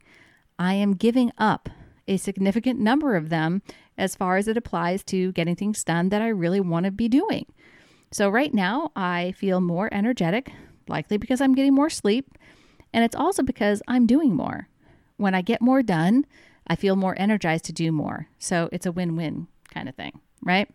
I 0.59 0.75
am 0.75 0.93
giving 0.95 1.31
up 1.37 1.69
a 2.07 2.17
significant 2.17 2.79
number 2.79 3.15
of 3.15 3.29
them 3.29 3.61
as 3.97 4.15
far 4.15 4.37
as 4.37 4.47
it 4.47 4.55
applies 4.57 5.03
to 5.05 5.31
getting 5.31 5.55
things 5.55 5.83
done 5.83 6.09
that 6.09 6.21
I 6.21 6.27
really 6.27 6.59
want 6.59 6.85
to 6.85 6.91
be 6.91 7.09
doing. 7.09 7.47
So, 8.15 8.29
right 8.29 8.53
now, 8.53 8.93
I 8.95 9.33
feel 9.33 9.59
more 9.59 9.93
energetic, 9.93 10.49
likely 10.87 11.17
because 11.17 11.41
I'm 11.41 11.53
getting 11.53 11.73
more 11.73 11.89
sleep, 11.89 12.37
and 12.93 13.03
it's 13.03 13.13
also 13.13 13.43
because 13.43 13.83
I'm 13.89 14.07
doing 14.07 14.33
more. 14.33 14.69
When 15.17 15.35
I 15.35 15.41
get 15.41 15.61
more 15.61 15.83
done, 15.83 16.25
I 16.65 16.77
feel 16.77 16.95
more 16.95 17.13
energized 17.19 17.65
to 17.65 17.73
do 17.73 17.91
more. 17.91 18.29
So, 18.39 18.69
it's 18.71 18.85
a 18.85 18.91
win 18.93 19.17
win 19.17 19.47
kind 19.73 19.89
of 19.89 19.95
thing, 19.95 20.21
right? 20.41 20.69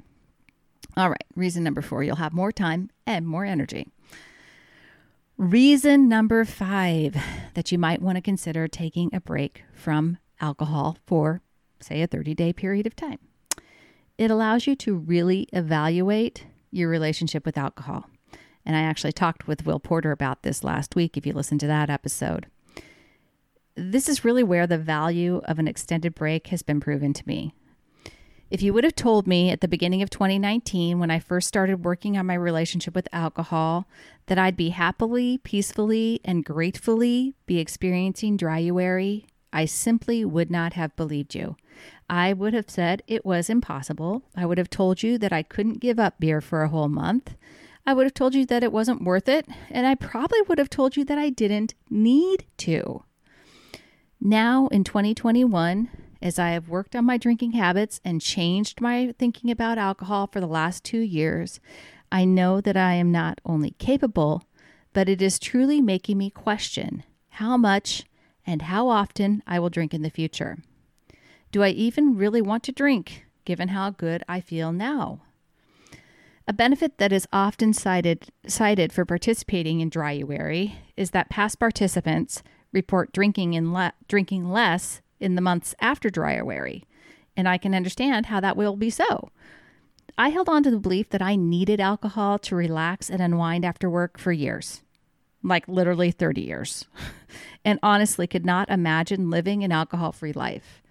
All 0.98 1.08
right, 1.08 1.24
reason 1.34 1.64
number 1.64 1.80
four 1.80 2.04
you'll 2.04 2.16
have 2.16 2.34
more 2.34 2.52
time 2.52 2.90
and 3.06 3.26
more 3.26 3.46
energy. 3.46 3.88
Reason 5.38 6.10
number 6.10 6.44
five 6.44 7.16
that 7.54 7.72
you 7.72 7.78
might 7.78 8.02
want 8.02 8.16
to 8.16 8.20
consider 8.20 8.68
taking 8.68 9.14
a 9.14 9.20
break 9.22 9.64
from 9.72 10.18
alcohol 10.42 10.98
for, 11.06 11.40
say, 11.80 12.02
a 12.02 12.06
30 12.06 12.34
day 12.34 12.52
period 12.52 12.86
of 12.86 12.94
time. 12.94 13.18
It 14.18 14.30
allows 14.30 14.66
you 14.66 14.76
to 14.76 14.94
really 14.94 15.48
evaluate 15.54 16.44
your 16.70 16.88
relationship 16.88 17.44
with 17.44 17.58
alcohol. 17.58 18.08
And 18.64 18.76
I 18.76 18.80
actually 18.82 19.12
talked 19.12 19.46
with 19.46 19.66
Will 19.66 19.80
Porter 19.80 20.12
about 20.12 20.42
this 20.42 20.62
last 20.62 20.94
week 20.94 21.16
if 21.16 21.26
you 21.26 21.32
listened 21.32 21.60
to 21.60 21.66
that 21.66 21.90
episode. 21.90 22.46
This 23.74 24.08
is 24.08 24.24
really 24.24 24.42
where 24.42 24.66
the 24.66 24.78
value 24.78 25.40
of 25.44 25.58
an 25.58 25.68
extended 25.68 26.14
break 26.14 26.48
has 26.48 26.62
been 26.62 26.80
proven 26.80 27.12
to 27.14 27.26
me. 27.26 27.54
If 28.50 28.62
you 28.62 28.74
would 28.74 28.82
have 28.82 28.96
told 28.96 29.28
me 29.28 29.50
at 29.50 29.60
the 29.60 29.68
beginning 29.68 30.02
of 30.02 30.10
2019, 30.10 30.98
when 30.98 31.10
I 31.10 31.20
first 31.20 31.46
started 31.46 31.84
working 31.84 32.18
on 32.18 32.26
my 32.26 32.34
relationship 32.34 32.96
with 32.96 33.08
alcohol, 33.12 33.86
that 34.26 34.38
I'd 34.38 34.56
be 34.56 34.70
happily, 34.70 35.38
peacefully, 35.38 36.20
and 36.24 36.44
gratefully 36.44 37.36
be 37.46 37.60
experiencing 37.60 38.36
dryuary, 38.36 39.26
I 39.52 39.64
simply 39.64 40.24
would 40.24 40.50
not 40.50 40.74
have 40.74 40.96
believed 40.96 41.34
you. 41.34 41.56
I 42.08 42.32
would 42.32 42.54
have 42.54 42.70
said 42.70 43.02
it 43.06 43.24
was 43.24 43.50
impossible. 43.50 44.22
I 44.36 44.46
would 44.46 44.58
have 44.58 44.70
told 44.70 45.02
you 45.02 45.18
that 45.18 45.32
I 45.32 45.42
couldn't 45.42 45.80
give 45.80 45.98
up 45.98 46.20
beer 46.20 46.40
for 46.40 46.62
a 46.62 46.68
whole 46.68 46.88
month. 46.88 47.34
I 47.86 47.94
would 47.94 48.04
have 48.04 48.14
told 48.14 48.34
you 48.34 48.46
that 48.46 48.62
it 48.62 48.72
wasn't 48.72 49.04
worth 49.04 49.28
it. 49.28 49.46
And 49.70 49.86
I 49.86 49.94
probably 49.94 50.40
would 50.42 50.58
have 50.58 50.70
told 50.70 50.96
you 50.96 51.04
that 51.04 51.18
I 51.18 51.30
didn't 51.30 51.74
need 51.88 52.44
to. 52.58 53.04
Now 54.20 54.68
in 54.68 54.84
2021, 54.84 55.88
as 56.22 56.38
I 56.38 56.50
have 56.50 56.68
worked 56.68 56.94
on 56.94 57.06
my 57.06 57.16
drinking 57.16 57.52
habits 57.52 58.00
and 58.04 58.20
changed 58.20 58.80
my 58.80 59.14
thinking 59.18 59.50
about 59.50 59.78
alcohol 59.78 60.28
for 60.30 60.40
the 60.40 60.46
last 60.46 60.84
two 60.84 61.00
years, 61.00 61.60
I 62.12 62.24
know 62.24 62.60
that 62.60 62.76
I 62.76 62.94
am 62.94 63.10
not 63.10 63.40
only 63.46 63.70
capable, 63.72 64.44
but 64.92 65.08
it 65.08 65.22
is 65.22 65.38
truly 65.38 65.80
making 65.80 66.18
me 66.18 66.28
question 66.28 67.04
how 67.28 67.56
much 67.56 68.04
and 68.46 68.62
how 68.62 68.88
often 68.88 69.42
I 69.46 69.58
will 69.58 69.70
drink 69.70 69.94
in 69.94 70.02
the 70.02 70.10
future. 70.10 70.58
Do 71.52 71.62
I 71.62 71.70
even 71.70 72.16
really 72.16 72.42
want 72.42 72.62
to 72.64 72.72
drink, 72.72 73.24
given 73.44 73.68
how 73.68 73.90
good 73.90 74.22
I 74.28 74.40
feel 74.40 74.72
now? 74.72 75.20
A 76.46 76.52
benefit 76.52 76.98
that 76.98 77.12
is 77.12 77.28
often 77.32 77.72
cited, 77.72 78.28
cited 78.46 78.92
for 78.92 79.04
participating 79.04 79.80
in 79.80 79.90
dryuary 79.90 80.74
is 80.96 81.10
that 81.10 81.30
past 81.30 81.58
participants 81.58 82.42
report 82.72 83.12
drinking, 83.12 83.54
in 83.54 83.72
le- 83.72 83.92
drinking 84.08 84.50
less 84.50 85.00
in 85.20 85.34
the 85.34 85.42
months 85.42 85.74
after 85.80 86.08
dryuary, 86.08 86.84
and 87.36 87.48
I 87.48 87.58
can 87.58 87.74
understand 87.74 88.26
how 88.26 88.40
that 88.40 88.56
will 88.56 88.76
be 88.76 88.90
so. 88.90 89.30
I 90.18 90.30
held 90.30 90.48
on 90.48 90.62
to 90.64 90.70
the 90.70 90.78
belief 90.78 91.10
that 91.10 91.22
I 91.22 91.36
needed 91.36 91.80
alcohol 91.80 92.38
to 92.40 92.56
relax 92.56 93.10
and 93.10 93.20
unwind 93.20 93.64
after 93.64 93.88
work 93.88 94.18
for 94.18 94.32
years, 94.32 94.82
like 95.42 95.66
literally 95.68 96.10
30 96.10 96.40
years, 96.40 96.86
and 97.64 97.78
honestly 97.82 98.26
could 98.26 98.44
not 98.44 98.68
imagine 98.68 99.30
living 99.30 99.64
an 99.64 99.72
alcohol 99.72 100.12
free 100.12 100.32
life. 100.32 100.82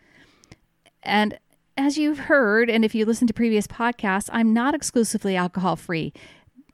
And 1.03 1.39
as 1.77 1.97
you've 1.97 2.19
heard, 2.19 2.69
and 2.69 2.83
if 2.83 2.93
you 2.93 3.05
listen 3.05 3.27
to 3.27 3.33
previous 3.33 3.67
podcasts, 3.67 4.29
I'm 4.33 4.53
not 4.53 4.75
exclusively 4.75 5.35
alcohol 5.35 5.75
free. 5.75 6.13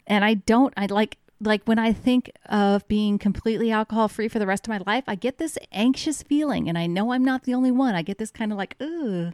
And 0.07 0.25
I 0.25 0.35
don't, 0.35 0.73
I 0.77 0.87
like, 0.87 1.17
like 1.39 1.63
when 1.65 1.77
I 1.77 1.93
think 1.93 2.31
of 2.47 2.87
being 2.87 3.19
completely 3.19 3.71
alcohol 3.71 4.07
free 4.07 4.27
for 4.27 4.39
the 4.39 4.47
rest 4.47 4.67
of 4.67 4.69
my 4.69 4.81
life, 4.91 5.03
I 5.07 5.15
get 5.15 5.37
this 5.37 5.57
anxious 5.71 6.23
feeling, 6.23 6.67
and 6.67 6.77
I 6.77 6.87
know 6.87 7.11
I'm 7.11 7.23
not 7.23 7.43
the 7.43 7.53
only 7.53 7.71
one. 7.71 7.93
I 7.93 8.01
get 8.01 8.17
this 8.17 8.31
kind 8.31 8.51
of 8.51 8.57
like, 8.57 8.75
ooh, 8.81 9.31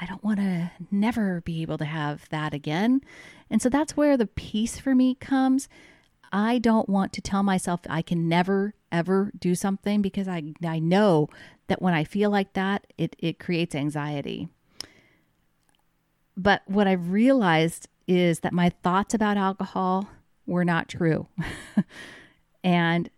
I 0.00 0.06
don't 0.06 0.24
want 0.24 0.38
to 0.40 0.72
never 0.90 1.42
be 1.42 1.62
able 1.62 1.78
to 1.78 1.84
have 1.84 2.28
that 2.30 2.52
again. 2.52 3.02
And 3.48 3.62
so 3.62 3.68
that's 3.68 3.96
where 3.96 4.16
the 4.16 4.26
peace 4.26 4.78
for 4.78 4.96
me 4.96 5.14
comes. 5.14 5.68
I 6.32 6.58
don't 6.58 6.88
want 6.88 7.12
to 7.14 7.20
tell 7.20 7.42
myself 7.42 7.80
I 7.88 8.02
can 8.02 8.28
never 8.28 8.74
ever 8.90 9.30
do 9.38 9.54
something 9.54 10.02
because 10.02 10.28
I 10.28 10.54
I 10.66 10.78
know 10.78 11.28
that 11.68 11.82
when 11.82 11.94
I 11.94 12.04
feel 12.04 12.30
like 12.30 12.54
that, 12.54 12.86
it 12.98 13.14
it 13.18 13.38
creates 13.38 13.74
anxiety. 13.74 14.48
But 16.36 16.62
what 16.66 16.86
I've 16.86 17.10
realized 17.10 17.88
is 18.08 18.40
that 18.40 18.52
my 18.52 18.70
thoughts 18.82 19.14
about 19.14 19.36
alcohol 19.36 20.08
were 20.46 20.64
not 20.64 20.88
true. 20.88 21.28
and 22.64 23.10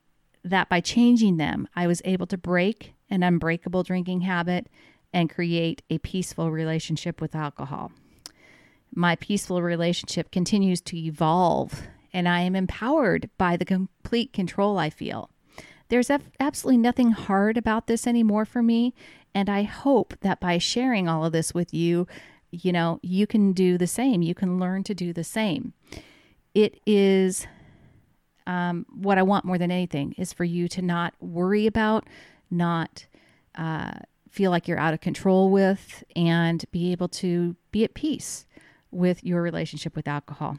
that 0.45 0.69
by 0.69 0.81
changing 0.81 1.37
them, 1.37 1.69
I 1.75 1.87
was 1.87 2.03
able 2.05 2.27
to 2.27 2.37
break 2.39 2.95
an 3.09 3.23
unbreakable 3.23 3.83
drinking 3.83 4.23
habit 4.23 4.69
and 5.13 5.31
create 5.31 5.83
a 5.89 5.99
peaceful 5.99 6.51
relationship 6.51 7.21
with 7.21 7.35
alcohol. 7.35 7.93
My 8.95 9.17
peaceful 9.17 9.63
relationship 9.63 10.31
continues 10.31 10.81
to 10.83 10.97
evolve, 10.97 11.83
and 12.15 12.27
I 12.27 12.41
am 12.41 12.57
empowered 12.57 13.29
by 13.37 13.59
the 13.59 13.67
complete 13.67 14.33
control 14.33 14.79
I 14.79 14.89
feel. 14.89 15.29
There's 15.91 16.11
absolutely 16.41 16.79
nothing 16.79 17.11
hard 17.11 17.59
about 17.59 17.87
this 17.87 18.07
anymore 18.07 18.47
for 18.47 18.63
me, 18.63 18.95
and 19.35 19.51
I 19.51 19.65
hope 19.65 20.15
that 20.23 20.41
by 20.41 20.57
sharing 20.57 21.09
all 21.09 21.27
of 21.27 21.33
this 21.33 21.53
with 21.53 21.75
you, 21.75 22.07
you 22.51 22.73
know, 22.73 23.01
you 23.03 23.27
can 23.27 23.53
do 23.53 23.77
the 23.77 23.87
same. 23.87 24.23
You 24.23 24.35
can 24.35 24.59
learn 24.59 24.83
to 24.85 24.95
do 24.95 25.13
the 25.13 25.25
same 25.25 25.75
it 26.55 26.81
is 26.87 27.47
um, 28.47 28.87
what 28.95 29.19
I 29.19 29.23
want 29.23 29.45
more 29.45 29.59
than 29.59 29.71
anything 29.71 30.15
is 30.17 30.33
for 30.33 30.45
you 30.45 30.69
to 30.69 30.83
not 30.83 31.15
worry 31.21 31.67
about, 31.67 32.07
not 32.51 33.07
uh, 33.57 33.93
feel 34.31 34.51
like 34.51 34.69
you're 34.69 34.79
out 34.79 34.95
of 34.95 35.01
control 35.01 35.51
with, 35.51 36.05
and 36.15 36.65
be 36.71 36.93
able 36.93 37.09
to 37.09 37.57
be 37.73 37.85
at 37.85 37.95
peace 37.95 38.47
with 38.91 39.25
your 39.25 39.43
relationship 39.43 39.97
with 39.97 40.07
alcohol. 40.07 40.59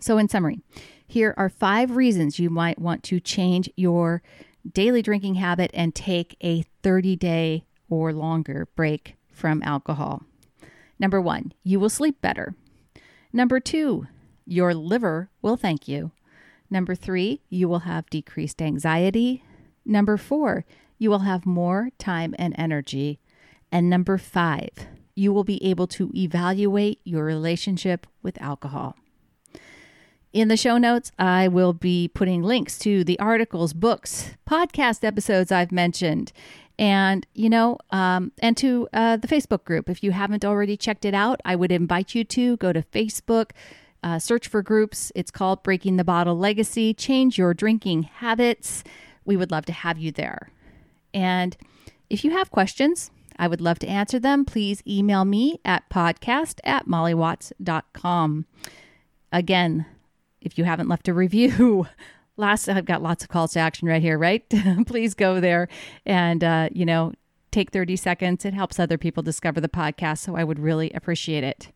So, 0.00 0.18
in 0.18 0.28
summary, 0.28 0.60
here 1.06 1.34
are 1.36 1.48
five 1.48 1.96
reasons 1.96 2.38
you 2.38 2.50
might 2.50 2.78
want 2.78 3.02
to 3.04 3.20
change 3.20 3.70
your 3.76 4.22
daily 4.70 5.02
drinking 5.02 5.36
habit 5.36 5.70
and 5.74 5.94
take 5.94 6.36
a 6.42 6.64
30 6.82 7.16
day 7.16 7.64
or 7.88 8.12
longer 8.12 8.68
break 8.76 9.16
from 9.32 9.62
alcohol. 9.62 10.22
Number 10.98 11.20
one, 11.20 11.52
you 11.62 11.80
will 11.80 11.90
sleep 11.90 12.20
better. 12.20 12.54
Number 13.32 13.60
two, 13.60 14.06
your 14.46 14.74
liver 14.74 15.30
will 15.42 15.56
thank 15.56 15.86
you. 15.88 16.12
Number 16.70 16.94
three, 16.94 17.42
you 17.48 17.68
will 17.68 17.80
have 17.80 18.10
decreased 18.10 18.60
anxiety. 18.60 19.44
Number 19.84 20.16
four, 20.16 20.64
you 20.98 21.10
will 21.10 21.20
have 21.20 21.46
more 21.46 21.90
time 21.98 22.34
and 22.38 22.54
energy. 22.58 23.20
And 23.70 23.88
number 23.88 24.18
five, 24.18 24.70
you 25.14 25.32
will 25.32 25.44
be 25.44 25.64
able 25.64 25.86
to 25.88 26.10
evaluate 26.14 27.00
your 27.04 27.24
relationship 27.24 28.06
with 28.22 28.40
alcohol. 28.42 28.96
In 30.32 30.48
the 30.48 30.56
show 30.58 30.76
notes, 30.76 31.10
I 31.18 31.48
will 31.48 31.72
be 31.72 32.08
putting 32.08 32.42
links 32.42 32.78
to 32.80 33.02
the 33.02 33.18
articles, 33.18 33.72
books, 33.72 34.32
podcast 34.46 35.02
episodes 35.02 35.50
I've 35.50 35.72
mentioned, 35.72 36.32
and 36.78 37.26
you 37.34 37.48
know, 37.48 37.78
um, 37.90 38.32
and 38.40 38.54
to 38.58 38.88
uh, 38.92 39.16
the 39.16 39.26
Facebook 39.26 39.64
group. 39.64 39.88
If 39.88 40.04
you 40.04 40.12
haven't 40.12 40.44
already 40.44 40.76
checked 40.76 41.06
it 41.06 41.14
out, 41.14 41.40
I 41.46 41.56
would 41.56 41.72
invite 41.72 42.14
you 42.14 42.24
to 42.24 42.58
go 42.58 42.74
to 42.74 42.82
Facebook 42.82 43.52
uh, 44.02 44.18
search 44.18 44.48
for 44.48 44.62
groups. 44.62 45.10
It's 45.14 45.30
called 45.30 45.62
Breaking 45.62 45.96
the 45.96 46.04
Bottle 46.04 46.36
Legacy 46.36 46.92
Change 46.92 47.38
Your 47.38 47.54
Drinking 47.54 48.02
Habits. 48.02 48.84
We 49.24 49.36
would 49.36 49.50
love 49.50 49.64
to 49.66 49.72
have 49.72 49.98
you 49.98 50.12
there. 50.12 50.50
And 51.14 51.56
if 52.10 52.22
you 52.22 52.32
have 52.32 52.50
questions, 52.50 53.10
I 53.38 53.48
would 53.48 53.62
love 53.62 53.78
to 53.78 53.88
answer 53.88 54.18
them. 54.18 54.44
Please 54.44 54.82
email 54.86 55.24
me 55.24 55.58
at 55.64 55.88
podcast 55.88 56.60
at 56.64 56.86
mollywatts.com. 56.86 58.46
Again, 59.32 59.86
if 60.40 60.58
you 60.58 60.64
haven't 60.64 60.88
left 60.88 61.08
a 61.08 61.14
review, 61.14 61.86
last 62.36 62.68
I've 62.68 62.84
got 62.84 63.02
lots 63.02 63.22
of 63.22 63.30
calls 63.30 63.52
to 63.52 63.60
action 63.60 63.88
right 63.88 64.02
here, 64.02 64.18
right? 64.18 64.44
Please 64.86 65.14
go 65.14 65.40
there 65.40 65.68
and, 66.06 66.42
uh, 66.42 66.68
you 66.72 66.84
know, 66.84 67.12
take 67.50 67.70
30 67.70 67.96
seconds. 67.96 68.44
It 68.44 68.54
helps 68.54 68.78
other 68.78 68.98
people 68.98 69.22
discover 69.22 69.60
the 69.60 69.68
podcast. 69.68 70.18
So 70.18 70.36
I 70.36 70.44
would 70.44 70.58
really 70.58 70.90
appreciate 70.92 71.44
it. 71.44 71.68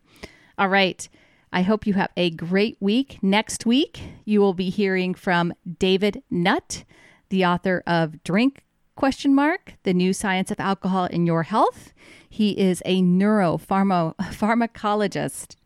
All 0.58 0.68
right. 0.68 1.08
I 1.54 1.62
hope 1.62 1.86
you 1.86 1.94
have 1.94 2.10
a 2.16 2.30
great 2.30 2.78
week. 2.80 3.18
Next 3.22 3.66
week, 3.66 4.00
you 4.24 4.40
will 4.40 4.54
be 4.54 4.70
hearing 4.70 5.14
from 5.14 5.52
David 5.78 6.22
Nutt, 6.30 6.84
the 7.28 7.44
author 7.44 7.82
of 7.86 8.22
Drink 8.24 8.62
question 8.94 9.34
mark 9.34 9.72
the 9.84 9.94
new 9.94 10.12
science 10.12 10.50
of 10.50 10.60
alcohol 10.60 11.06
in 11.06 11.24
your 11.26 11.44
health 11.44 11.94
he 12.28 12.50
is 12.58 12.82
a 12.84 13.00
neuropharmacologist 13.00 15.56